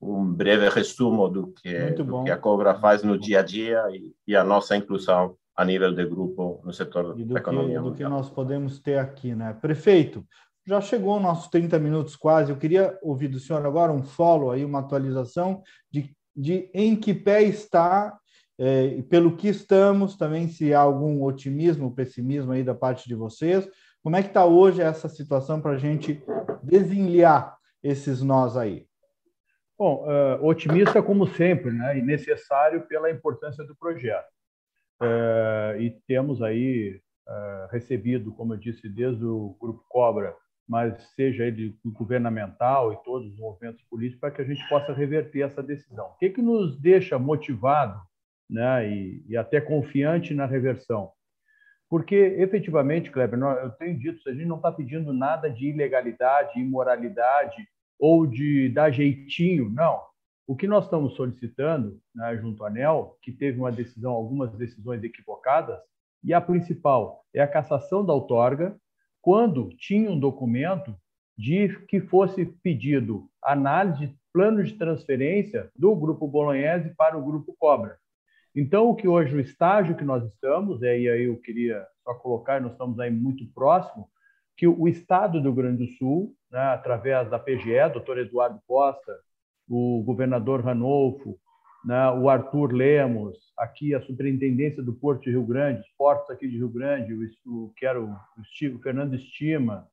um 0.00 0.32
breve 0.32 0.68
resumo 0.68 1.28
do 1.28 1.52
que, 1.52 1.90
do 1.92 2.24
que 2.24 2.30
a 2.30 2.36
Cobra 2.36 2.74
faz 2.74 3.02
no 3.02 3.16
dia 3.18 3.40
a 3.40 3.42
dia 3.42 3.84
e, 3.90 4.12
e 4.26 4.36
a 4.36 4.42
nossa 4.42 4.76
inclusão 4.76 5.36
a 5.56 5.64
nível 5.64 5.92
de 5.92 6.04
grupo 6.04 6.60
no 6.64 6.72
setor 6.72 7.18
e 7.18 7.24
da 7.24 7.40
economia. 7.40 7.78
Que, 7.78 7.84
do 7.84 7.94
que 7.94 8.04
nós 8.04 8.28
podemos 8.28 8.78
ter 8.78 8.98
aqui, 8.98 9.34
né? 9.34 9.56
Prefeito, 9.60 10.24
já 10.66 10.80
chegou 10.80 11.16
o 11.16 11.20
nosso 11.20 11.50
30 11.50 11.78
minutos 11.78 12.14
quase. 12.14 12.52
Eu 12.52 12.58
queria 12.58 12.98
ouvir 13.02 13.28
do 13.28 13.40
senhor 13.40 13.64
agora 13.64 13.92
um 13.92 14.02
follow 14.02 14.50
aí, 14.50 14.64
uma 14.64 14.80
atualização 14.80 15.62
de, 15.90 16.14
de 16.36 16.70
em 16.74 16.94
que 16.94 17.14
pé 17.14 17.42
está 17.42 18.16
é, 18.58 19.00
pelo 19.02 19.36
que 19.36 19.48
estamos, 19.48 20.16
também 20.16 20.48
se 20.48 20.74
há 20.74 20.80
algum 20.80 21.22
otimismo, 21.22 21.94
pessimismo 21.94 22.52
aí 22.52 22.64
da 22.64 22.74
parte 22.74 23.08
de 23.08 23.14
vocês. 23.14 23.68
Como 24.02 24.16
é 24.16 24.22
que 24.22 24.28
está 24.28 24.44
hoje 24.44 24.82
essa 24.82 25.08
situação 25.08 25.60
para 25.60 25.72
a 25.72 25.78
gente 25.78 26.22
desenliar 26.62 27.56
esses 27.82 28.20
nós 28.22 28.56
aí? 28.56 28.86
Bom, 29.78 30.04
uh, 30.04 30.44
otimista 30.44 31.00
como 31.00 31.26
sempre, 31.28 31.70
né? 31.70 31.98
E 31.98 32.02
necessário 32.02 32.86
pela 32.88 33.10
importância 33.10 33.64
do 33.64 33.76
projeto. 33.76 34.26
É, 35.00 35.76
e 35.78 35.90
temos 36.08 36.42
aí 36.42 37.00
é, 37.28 37.68
recebido, 37.70 38.32
como 38.32 38.54
eu 38.54 38.58
disse, 38.58 38.88
desde 38.88 39.24
o 39.24 39.56
Grupo 39.60 39.84
Cobra, 39.88 40.34
mas 40.66 41.00
seja 41.14 41.44
ele 41.44 41.78
governamental 41.84 42.92
e 42.92 42.96
todos 43.04 43.32
os 43.32 43.38
movimentos 43.38 43.82
políticos, 43.84 44.20
para 44.20 44.30
que 44.32 44.42
a 44.42 44.44
gente 44.44 44.68
possa 44.68 44.92
reverter 44.92 45.42
essa 45.42 45.62
decisão. 45.62 46.06
O 46.06 46.16
que, 46.16 46.30
que 46.30 46.42
nos 46.42 46.76
deixa 46.80 47.18
motivado 47.18 48.00
né, 48.48 48.88
e, 48.88 49.24
e 49.28 49.36
até 49.36 49.60
confiante 49.60 50.34
na 50.34 50.46
reversão? 50.46 51.12
Porque, 51.88 52.14
efetivamente, 52.14 53.10
Kleber, 53.10 53.38
eu 53.38 53.70
tenho 53.70 53.98
dito, 53.98 54.28
a 54.28 54.32
gente 54.32 54.44
não 54.44 54.56
está 54.56 54.70
pedindo 54.70 55.12
nada 55.12 55.48
de 55.48 55.68
ilegalidade, 55.68 56.60
imoralidade 56.60 57.66
ou 57.98 58.26
de 58.26 58.68
dar 58.68 58.90
jeitinho, 58.90 59.70
não. 59.70 60.00
O 60.46 60.54
que 60.54 60.66
nós 60.66 60.84
estamos 60.84 61.14
solicitando 61.14 62.00
né, 62.14 62.36
junto 62.36 62.62
à 62.64 62.68
ANEL, 62.68 63.16
que 63.22 63.32
teve 63.32 63.58
uma 63.58 63.72
decisão, 63.72 64.12
algumas 64.12 64.52
decisões 64.52 65.02
equivocadas, 65.02 65.78
e 66.22 66.34
a 66.34 66.40
principal 66.40 67.24
é 67.34 67.40
a 67.40 67.48
cassação 67.48 68.04
da 68.04 68.12
outorga, 68.12 68.76
quando 69.20 69.70
tinha 69.76 70.10
um 70.10 70.18
documento 70.18 70.94
de 71.36 71.68
que 71.86 72.00
fosse 72.00 72.44
pedido 72.44 73.28
análise 73.42 74.06
de 74.06 74.18
plano 74.32 74.62
de 74.62 74.74
transferência 74.74 75.70
do 75.76 75.94
grupo 75.94 76.26
Bolognese 76.26 76.94
para 76.96 77.16
o 77.16 77.24
grupo 77.24 77.54
Cobra. 77.58 77.98
Então, 78.60 78.88
o 78.88 78.96
que 78.96 79.06
hoje, 79.06 79.36
o 79.36 79.40
estágio 79.40 79.96
que 79.96 80.04
nós 80.04 80.24
estamos, 80.24 80.82
é, 80.82 80.98
e 80.98 81.08
aí 81.08 81.24
eu 81.24 81.36
queria 81.36 81.86
só 82.02 82.12
colocar, 82.14 82.60
nós 82.60 82.72
estamos 82.72 82.98
aí 82.98 83.08
muito 83.08 83.46
próximo, 83.54 84.08
que 84.56 84.66
o 84.66 84.88
Estado 84.88 85.38
do 85.38 85.44
Rio 85.44 85.54
Grande 85.54 85.86
do 85.86 85.92
Sul, 85.92 86.34
né, 86.50 86.58
através 86.58 87.30
da 87.30 87.38
PGE, 87.38 87.88
doutor 87.92 88.18
Eduardo 88.18 88.60
Costa, 88.66 89.16
o 89.68 90.02
governador 90.02 90.64
Ranolfo, 90.64 91.38
né, 91.84 92.10
o 92.10 92.28
Arthur 92.28 92.72
Lemos, 92.72 93.38
aqui 93.56 93.94
a 93.94 94.00
Superintendência 94.00 94.82
do 94.82 94.92
Porto 94.92 95.22
de 95.22 95.30
Rio 95.30 95.46
Grande, 95.46 95.84
portos 95.96 96.28
aqui 96.28 96.48
de 96.48 96.56
Rio 96.56 96.68
Grande, 96.68 97.14
o, 97.14 97.68
o 97.68 97.72
era 97.80 98.02
o, 98.02 98.10
o 98.10 98.78
Fernando 98.82 99.14
Estima, 99.14 99.86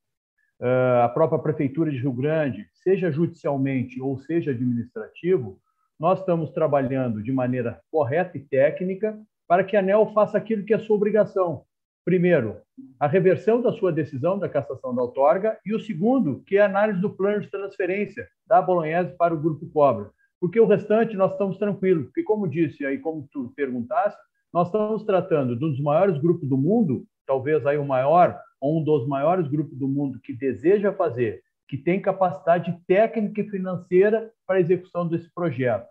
a 1.03 1.09
própria 1.09 1.37
Prefeitura 1.37 1.91
de 1.91 1.97
Rio 1.97 2.13
Grande, 2.13 2.67
seja 2.73 3.11
judicialmente 3.11 4.01
ou 4.01 4.17
seja 4.17 4.49
administrativo, 4.49 5.61
nós 5.99 6.19
estamos 6.19 6.51
trabalhando 6.51 7.23
de 7.23 7.31
maneira 7.31 7.79
correta 7.91 8.37
e 8.37 8.41
técnica 8.41 9.17
para 9.47 9.63
que 9.63 9.77
a 9.77 9.79
ANEL 9.79 10.11
faça 10.13 10.37
aquilo 10.37 10.65
que 10.65 10.73
é 10.73 10.79
sua 10.79 10.95
obrigação. 10.95 11.63
Primeiro, 12.03 12.57
a 12.99 13.07
reversão 13.07 13.61
da 13.61 13.71
sua 13.71 13.91
decisão 13.91 14.37
da 14.37 14.47
cassação 14.47 14.93
da 14.93 15.01
outorga 15.01 15.57
e 15.65 15.73
o 15.73 15.79
segundo, 15.79 16.43
que 16.45 16.57
é 16.57 16.61
a 16.61 16.65
análise 16.65 17.01
do 17.01 17.09
plano 17.09 17.41
de 17.41 17.49
transferência 17.49 18.27
da 18.45 18.61
Bolognese 18.61 19.15
para 19.17 19.33
o 19.33 19.39
Grupo 19.39 19.65
Cobra. 19.67 20.11
Porque 20.39 20.59
o 20.59 20.67
restante 20.67 21.15
nós 21.15 21.31
estamos 21.31 21.57
tranquilos, 21.57 22.05
porque 22.05 22.21
como 22.21 22.47
disse 22.47 22.85
aí, 22.85 22.99
como 22.99 23.27
tu 23.31 23.51
perguntaste, 23.55 24.19
nós 24.53 24.67
estamos 24.67 25.03
tratando 25.03 25.57
de 25.57 25.65
um 25.65 25.69
dos 25.71 25.81
maiores 25.81 26.17
grupos 26.19 26.47
do 26.47 26.57
mundo, 26.57 27.05
talvez 27.25 27.65
aí 27.65 27.77
o 27.77 27.85
maior, 27.85 28.39
ou 28.61 28.79
um 28.79 28.83
dos 28.83 29.07
maiores 29.07 29.47
grupos 29.47 29.77
do 29.77 29.87
mundo 29.87 30.19
que 30.23 30.33
deseja 30.33 30.93
fazer 30.93 31.41
que 31.67 31.77
tem 31.77 32.01
capacidade 32.01 32.77
técnica 32.87 33.41
e 33.41 33.49
financeira 33.49 34.31
para 34.45 34.57
a 34.57 34.59
execução 34.59 35.07
desse 35.07 35.33
projeto. 35.33 35.87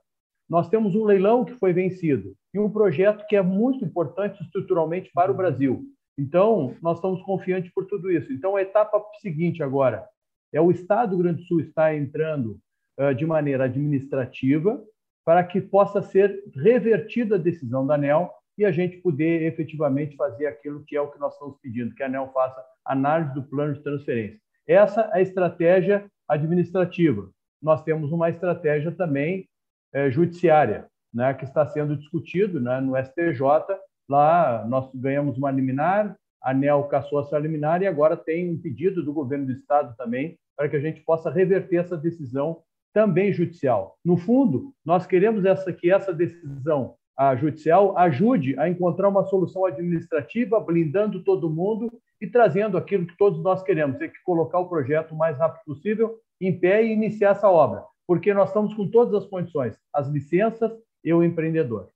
Nós 0.48 0.68
temos 0.68 0.94
um 0.94 1.04
leilão 1.04 1.44
que 1.44 1.54
foi 1.54 1.72
vencido 1.72 2.34
e 2.52 2.58
um 2.58 2.70
projeto 2.70 3.26
que 3.26 3.37
é 3.37 3.42
muito 3.42 3.84
importante 3.84 4.42
estruturalmente 4.42 5.10
para 5.12 5.32
o 5.32 5.34
Brasil. 5.34 5.84
Então, 6.18 6.76
nós 6.80 6.98
estamos 6.98 7.22
confiantes 7.22 7.72
por 7.72 7.87
tudo 7.87 8.10
isso. 8.10 8.32
Então, 8.32 8.54
a 8.54 8.62
etapa 8.62 9.02
seguinte 9.20 9.62
agora 9.62 10.06
é 10.52 10.60
o 10.60 10.70
Estado 10.70 11.10
do 11.10 11.16
Rio 11.16 11.24
Grande 11.24 11.42
do 11.42 11.48
Sul 11.48 11.60
está 11.60 11.94
entrando 11.94 12.60
uh, 13.00 13.14
de 13.14 13.26
maneira 13.26 13.64
administrativa 13.64 14.80
para 15.24 15.42
que 15.42 15.60
possa 15.60 16.02
ser 16.02 16.44
revertida 16.54 17.34
a 17.34 17.38
decisão 17.38 17.84
da 17.87 17.94
ANEL 17.94 18.30
e 18.56 18.64
a 18.64 18.70
gente 18.70 18.98
poder 18.98 19.42
efetivamente 19.42 20.14
fazer 20.14 20.46
aquilo 20.46 20.84
que 20.84 20.94
é 20.94 21.00
o 21.00 21.10
que 21.10 21.18
nós 21.18 21.32
estamos 21.32 21.56
pedindo, 21.60 21.94
que 21.94 22.02
a 22.02 22.06
ANEL 22.06 22.30
faça 22.32 22.62
análise 22.84 23.34
do 23.34 23.42
plano 23.42 23.74
de 23.74 23.82
transferência. 23.82 24.43
Essa 24.66 25.03
é 25.12 25.18
a 25.18 25.20
estratégia 25.20 26.07
administrativa. 26.29 27.29
Nós 27.62 27.83
temos 27.83 28.12
uma 28.12 28.31
estratégia 28.31 28.92
também 28.92 29.48
é, 29.92 30.11
judiciária, 30.11 30.87
né, 31.12 31.33
que 31.35 31.44
está 31.44 31.66
sendo 31.66 31.96
discutido 31.96 32.61
né, 32.61 32.81
no 32.81 32.96
STJ. 32.96 33.40
Lá 34.09 34.64
nós 34.66 34.90
ganhamos 34.94 35.38
uma 35.38 35.50
liminar, 35.50 36.16
a 36.42 36.50
ANEL 36.50 36.85
caçou 36.85 37.20
essa 37.20 37.38
liminar 37.38 37.83
e 37.83 37.87
agora 37.87 38.16
tem 38.16 38.50
um 38.50 38.59
pedido 38.59 39.03
do 39.03 39.12
governo 39.12 39.46
do 39.46 39.53
Estado 39.53 39.94
também 39.96 40.38
para 40.57 40.68
que 40.68 40.77
a 40.77 40.81
gente 40.81 41.00
possa 41.00 41.31
reverter 41.31 41.77
essa 41.77 41.96
decisão 41.96 42.62
também 42.92 43.33
judicial. 43.33 43.96
No 44.05 44.16
fundo, 44.16 44.72
nós 44.85 45.07
queremos 45.07 45.44
essa, 45.44 45.72
que 45.72 45.90
essa 45.90 46.12
decisão 46.12 46.94
judicial 47.38 47.96
ajude 47.96 48.59
a 48.59 48.68
encontrar 48.68 49.09
uma 49.09 49.24
solução 49.24 49.64
administrativa, 49.64 50.61
blindando 50.61 51.22
todo 51.22 51.50
mundo 51.50 51.92
e 52.24 52.30
trazendo 52.30 52.78
aquilo 52.78 53.06
que 53.06 53.16
todos 53.16 53.42
nós 53.42 53.62
queremos, 53.62 54.00
é 54.00 54.08
que 54.08 54.22
colocar 54.24 54.58
o 54.58 54.68
projeto 54.68 55.12
o 55.12 55.16
mais 55.16 55.37
rápido 55.37 55.62
possível 55.64 56.18
em 56.40 56.58
pé 56.58 56.82
e 56.82 56.92
iniciar 56.92 57.30
essa 57.30 57.48
obra, 57.48 57.84
porque 58.06 58.32
nós 58.34 58.48
estamos 58.48 58.74
com 58.74 58.90
todas 58.90 59.14
as 59.14 59.28
condições, 59.28 59.78
as 59.92 60.08
licenças 60.08 60.72
e 61.04 61.12
o 61.12 61.22
empreendedor. 61.22 61.90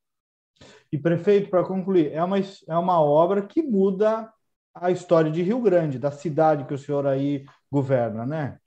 E 0.92 0.98
prefeito, 0.98 1.50
para 1.50 1.64
concluir, 1.64 2.12
é 2.12 2.22
uma, 2.22 2.38
é 2.38 2.76
uma 2.76 3.00
obra 3.00 3.42
que 3.42 3.62
muda 3.62 4.30
a 4.74 4.90
história 4.90 5.30
de 5.30 5.42
Rio 5.42 5.60
Grande, 5.60 5.98
da 5.98 6.10
cidade 6.10 6.64
que 6.64 6.74
o 6.74 6.78
senhor 6.78 7.06
aí 7.06 7.44
governa, 7.70 8.24
né? 8.24 8.58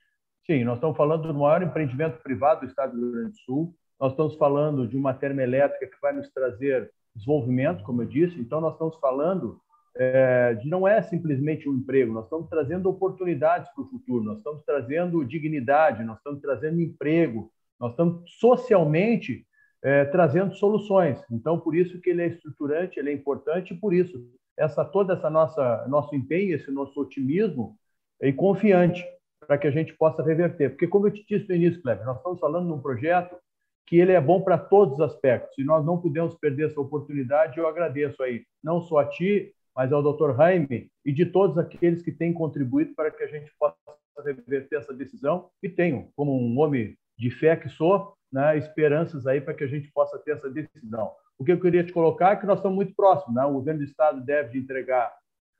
Sim, 0.45 0.63
nós 0.63 0.75
estamos 0.75 0.97
falando 0.97 1.27
do 1.27 1.33
maior 1.33 1.61
empreendimento 1.61 2.21
privado 2.21 2.61
do 2.61 2.67
estado 2.67 2.93
do 2.93 2.99
Rio 2.99 3.11
Grande 3.11 3.31
do 3.31 3.37
Sul. 3.39 3.75
Nós 3.99 4.11
estamos 4.11 4.35
falando 4.35 4.87
de 4.87 4.97
uma 4.97 5.13
termoelétrica 5.13 5.85
que 5.85 6.01
vai 6.01 6.13
nos 6.13 6.29
trazer 6.31 6.91
desenvolvimento, 7.15 7.83
como 7.83 8.01
eu 8.01 8.07
disse. 8.07 8.39
Então, 8.39 8.59
nós 8.59 8.73
estamos 8.73 8.97
falando 8.97 9.61
é, 9.95 10.53
de 10.55 10.69
não 10.69 10.87
é 10.87 11.01
simplesmente 11.01 11.67
um 11.67 11.75
emprego, 11.75 12.13
nós 12.13 12.25
estamos 12.25 12.49
trazendo 12.49 12.89
oportunidades 12.89 13.69
para 13.73 13.83
o 13.83 13.87
futuro, 13.89 14.23
nós 14.23 14.37
estamos 14.37 14.63
trazendo 14.63 15.25
dignidade, 15.25 16.03
nós 16.03 16.17
estamos 16.17 16.41
trazendo 16.41 16.81
emprego, 16.81 17.51
nós 17.79 17.91
estamos 17.91 18.23
socialmente 18.39 19.45
é, 19.83 20.05
trazendo 20.05 20.55
soluções. 20.55 21.21
Então, 21.31 21.59
por 21.59 21.75
isso 21.75 21.99
que 21.99 22.09
ele 22.09 22.21
é 22.21 22.27
estruturante, 22.27 22.99
ele 22.99 23.09
é 23.09 23.13
importante, 23.13 23.73
e 23.73 23.77
por 23.77 23.93
isso 23.93 24.17
essa 24.57 24.85
toda 24.85 25.13
essa 25.13 25.29
nossa 25.29 25.87
nosso 25.87 26.15
empenho, 26.15 26.55
esse 26.55 26.69
nosso 26.71 26.99
otimismo 26.99 27.75
é 28.21 28.31
confiante 28.31 29.03
para 29.47 29.57
que 29.57 29.67
a 29.67 29.71
gente 29.71 29.93
possa 29.95 30.23
reverter. 30.23 30.69
Porque, 30.69 30.87
como 30.87 31.07
eu 31.07 31.11
te 31.11 31.25
disse 31.27 31.49
no 31.49 31.55
início, 31.55 31.81
Kleber, 31.81 32.05
nós 32.05 32.17
estamos 32.17 32.39
falando 32.39 32.67
de 32.67 32.73
um 32.73 32.81
projeto 32.81 33.35
que 33.87 33.97
ele 33.97 34.13
é 34.13 34.21
bom 34.21 34.41
para 34.41 34.57
todos 34.57 34.95
os 34.95 35.01
aspectos 35.01 35.57
e 35.57 35.63
nós 35.63 35.85
não 35.85 35.99
podemos 35.99 36.35
perder 36.35 36.67
essa 36.67 36.79
oportunidade. 36.79 37.57
Eu 37.57 37.67
agradeço 37.67 38.21
aí, 38.23 38.45
não 38.63 38.79
só 38.81 38.99
a 38.99 39.05
ti, 39.05 39.53
mas 39.75 39.91
ao 39.91 40.01
Dr. 40.01 40.35
Jaime 40.35 40.89
e 41.05 41.11
de 41.11 41.25
todos 41.25 41.57
aqueles 41.57 42.01
que 42.01 42.11
têm 42.11 42.33
contribuído 42.33 42.93
para 42.93 43.11
que 43.11 43.23
a 43.23 43.27
gente 43.27 43.51
possa 43.57 43.75
reverter 44.23 44.77
essa 44.77 44.93
decisão 44.93 45.49
e 45.63 45.69
tenho, 45.69 46.09
como 46.15 46.37
um 46.37 46.59
homem 46.59 46.97
de 47.17 47.31
fé 47.31 47.55
que 47.55 47.69
sou, 47.69 48.13
né, 48.31 48.57
esperanças 48.57 49.27
aí 49.27 49.41
para 49.41 49.53
que 49.53 49.63
a 49.63 49.67
gente 49.67 49.91
possa 49.91 50.17
ter 50.19 50.31
essa 50.31 50.49
decisão. 50.49 51.11
O 51.37 51.43
que 51.43 51.51
eu 51.51 51.59
queria 51.59 51.83
te 51.83 51.91
colocar 51.91 52.33
é 52.33 52.35
que 52.35 52.45
nós 52.45 52.59
estamos 52.59 52.75
muito 52.75 52.95
próximos, 52.95 53.35
né? 53.35 53.43
o 53.45 53.53
governo 53.53 53.79
do 53.79 53.85
estado 53.85 54.21
deve 54.21 54.59
entregar 54.59 55.11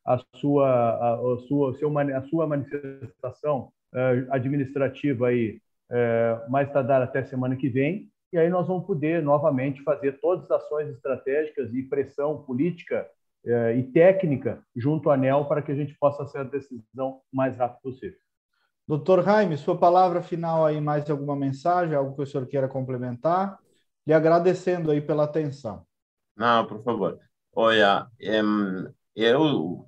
a 0.06 0.20
sua 0.36 0.68
a, 0.68 1.14
a 1.14 1.38
sua 1.48 1.72
a 2.18 2.22
sua 2.24 2.48
manifestação 2.48 3.72
uh, 3.94 4.32
administrativa 4.32 5.28
aí 5.28 5.60
uh, 5.92 6.52
mais 6.52 6.72
tardar 6.72 7.02
até 7.02 7.24
semana 7.24 7.56
que 7.56 7.70
vem 7.70 8.10
e 8.34 8.38
aí 8.38 8.50
nós 8.50 8.68
vamos 8.68 8.86
poder 8.86 9.22
novamente 9.22 9.84
fazer 9.84 10.20
todas 10.20 10.46
as 10.46 10.64
ações 10.64 10.90
estratégicas 10.90 11.74
e 11.74 11.84
pressão 11.84 12.42
política 12.44 13.08
é, 13.46 13.76
e 13.78 13.84
técnica 13.84 14.64
junto 14.76 15.10
à 15.10 15.16
ANEL 15.16 15.46
para 15.46 15.62
que 15.62 15.72
a 15.72 15.76
gente 15.76 15.96
possa 15.98 16.26
ser 16.26 16.40
a 16.40 16.44
decisão 16.44 17.22
o 17.32 17.36
mais 17.36 17.58
rápido 17.58 17.82
possível. 17.82 18.20
Doutor 18.88 19.24
Jaime, 19.24 19.58
sua 19.58 19.78
palavra 19.78 20.22
final 20.22 20.66
aí, 20.66 20.82
mais 20.82 21.10
alguma 21.10 21.36
mensagem, 21.36 21.96
algo 21.96 22.16
que 22.16 22.22
o 22.22 22.26
senhor 22.26 22.46
queira 22.48 22.68
complementar? 22.68 23.58
Lhe 24.06 24.14
agradecendo 24.14 24.92
aí 24.92 25.00
pela 25.00 25.24
atenção. 25.24 25.86
Não, 26.36 26.66
por 26.66 26.84
favor. 26.84 27.20
Olha, 27.54 28.08
eu, 29.16 29.88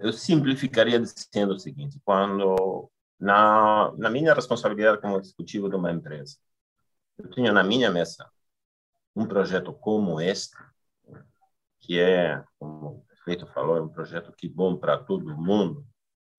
eu 0.00 0.12
simplificaria 0.12 0.98
dizendo 0.98 1.54
o 1.54 1.58
seguinte: 1.58 2.00
quando 2.04 2.90
na, 3.18 3.92
na 3.96 4.10
minha 4.10 4.34
responsabilidade 4.34 5.00
como 5.00 5.18
executivo 5.18 5.68
de 5.68 5.76
uma 5.76 5.92
empresa, 5.92 6.36
eu 7.18 7.30
tinha 7.30 7.52
na 7.52 7.62
minha 7.62 7.90
mesa 7.90 8.28
um 9.14 9.26
projeto 9.26 9.72
como 9.72 10.20
este, 10.20 10.56
que 11.82 12.00
é, 12.00 12.42
como 12.58 12.86
o 12.86 13.04
prefeito 13.08 13.46
falou, 13.48 13.76
é 13.76 13.82
um 13.82 13.88
projeto 13.88 14.32
que 14.32 14.46
é 14.46 14.50
bom 14.50 14.76
para 14.76 14.96
todo 14.96 15.36
mundo, 15.36 15.84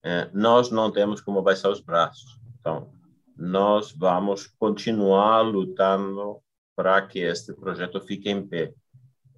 é, 0.02 0.28
nós 0.32 0.70
não 0.70 0.90
temos 0.90 1.20
como 1.20 1.42
baixar 1.42 1.70
os 1.70 1.80
braços. 1.80 2.40
Então, 2.58 2.90
nós 3.36 3.92
vamos 3.92 4.46
continuar 4.46 5.42
lutando 5.42 6.40
para 6.74 7.00
que 7.06 7.20
este 7.20 7.52
projeto 7.52 8.00
fique 8.00 8.28
em 8.30 8.46
pé. 8.46 8.72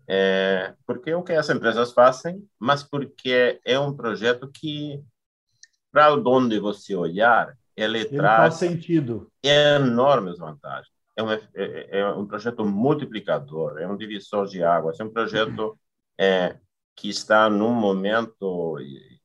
É, 0.09 0.75
porque 0.87 1.11
é 1.11 1.16
o 1.16 1.23
que 1.23 1.33
as 1.33 1.51
empresas 1.51 1.92
fazem, 1.92 2.45
mas 2.59 2.83
porque 2.83 3.61
é 3.64 3.79
um 3.79 3.95
projeto 3.95 4.49
que, 4.49 5.03
para 5.90 6.14
onde 6.14 6.61
você 6.61 6.95
olhar, 6.95 7.57
ele, 7.77 8.01
ele 8.01 8.16
traz 8.16 8.55
sentido. 8.55 9.31
enormes 9.42 10.38
vantagens. 10.38 10.95
É 11.16 11.23
um, 11.23 11.31
é, 11.33 11.40
é 11.55 12.07
um 12.09 12.27
projeto 12.27 12.64
multiplicador, 12.64 13.79
é 13.79 13.88
um 13.88 13.97
divisor 13.97 14.47
de 14.47 14.62
águas, 14.62 15.01
é 15.01 15.05
um 15.05 15.11
projeto 15.11 15.79
é, 16.18 16.57
que 16.94 17.09
está 17.09 17.48
num 17.50 17.72
momento 17.72 18.79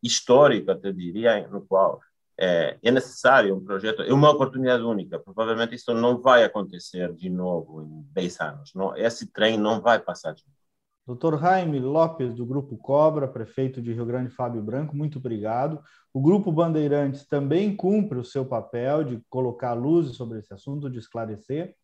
histórico, 0.03 0.71
até 0.71 0.91
diria, 0.91 1.47
no 1.47 1.61
qual 1.61 2.01
é, 2.37 2.77
é, 2.81 2.91
necessário 2.91 3.55
um 3.55 3.63
projeto, 3.63 4.01
é 4.01 4.11
uma 4.11 4.31
oportunidade 4.31 4.83
única. 4.83 5.19
Provavelmente 5.19 5.75
isso 5.75 5.93
não 5.93 6.19
vai 6.19 6.43
acontecer 6.43 7.13
de 7.13 7.29
novo 7.29 7.83
em 7.83 8.01
10 8.11 8.39
anos. 8.41 8.71
Não, 8.73 8.95
esse 8.97 9.31
trem 9.31 9.57
não 9.57 9.79
vai 9.79 9.99
passar 9.99 10.33
de 10.33 10.43
novo. 10.43 10.61
Doutor 11.05 11.39
Jaime 11.39 11.79
Lopes, 11.79 12.33
do 12.33 12.45
Grupo 12.45 12.77
Cobra, 12.77 13.27
prefeito 13.27 13.81
de 13.81 13.91
Rio 13.93 14.05
Grande, 14.05 14.29
Fábio 14.29 14.61
Branco, 14.61 14.95
muito 14.95 15.19
obrigado. 15.19 15.81
O 16.13 16.21
Grupo 16.21 16.51
Bandeirantes 16.51 17.27
também 17.27 17.75
cumpre 17.75 18.17
o 18.17 18.23
seu 18.23 18.45
papel 18.45 19.03
de 19.03 19.21
colocar 19.29 19.73
luz 19.73 20.15
sobre 20.15 20.39
esse 20.39 20.53
assunto, 20.53 20.89
de 20.89 20.99
esclarecer. 20.99 21.75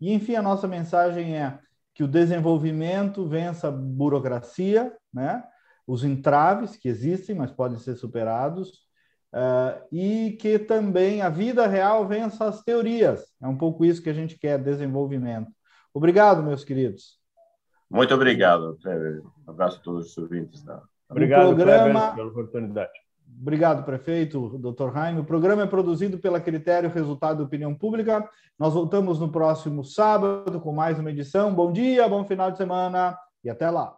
E, 0.00 0.12
enfim, 0.12 0.34
a 0.34 0.42
nossa 0.42 0.68
mensagem 0.68 1.36
é: 1.36 1.58
que 1.96 2.04
o 2.04 2.08
desenvolvimento 2.08 3.26
vença 3.26 3.68
a 3.68 3.70
burocracia, 3.70 4.94
né? 5.10 5.42
os 5.86 6.04
entraves 6.04 6.76
que 6.76 6.90
existem, 6.90 7.34
mas 7.34 7.50
podem 7.50 7.78
ser 7.78 7.96
superados, 7.96 8.68
uh, 9.32 9.82
e 9.90 10.36
que 10.38 10.58
também 10.58 11.22
a 11.22 11.30
vida 11.30 11.66
real 11.66 12.06
vença 12.06 12.44
as 12.44 12.62
teorias. 12.62 13.24
É 13.42 13.48
um 13.48 13.56
pouco 13.56 13.82
isso 13.82 14.02
que 14.02 14.10
a 14.10 14.12
gente 14.12 14.38
quer, 14.38 14.58
desenvolvimento. 14.58 15.50
Obrigado, 15.94 16.42
meus 16.42 16.64
queridos. 16.64 17.18
Muito 17.88 18.12
obrigado, 18.14 18.76
Kleber. 18.82 19.22
Um 19.46 19.50
abraço 19.50 19.78
a 19.78 19.82
todos 19.82 20.10
os 20.10 20.18
ouvintes. 20.18 20.62
Da... 20.62 20.82
Obrigado, 21.08 21.54
programa... 21.54 22.00
Kleber, 22.00 22.14
pela 22.14 22.28
oportunidade. 22.28 23.05
Obrigado, 23.40 23.84
prefeito, 23.84 24.56
doutor 24.58 24.92
Jaime. 24.92 25.20
O 25.20 25.24
programa 25.24 25.62
é 25.62 25.66
produzido 25.66 26.18
pela 26.18 26.40
Critério 26.40 26.90
Resultado 26.90 27.38
da 27.38 27.44
Opinião 27.44 27.74
Pública. 27.74 28.28
Nós 28.58 28.74
voltamos 28.74 29.20
no 29.20 29.30
próximo 29.30 29.84
sábado 29.84 30.60
com 30.60 30.72
mais 30.72 30.98
uma 30.98 31.10
edição. 31.10 31.54
Bom 31.54 31.70
dia, 31.70 32.08
bom 32.08 32.24
final 32.24 32.50
de 32.50 32.56
semana 32.56 33.16
e 33.44 33.50
até 33.50 33.70
lá. 33.70 33.96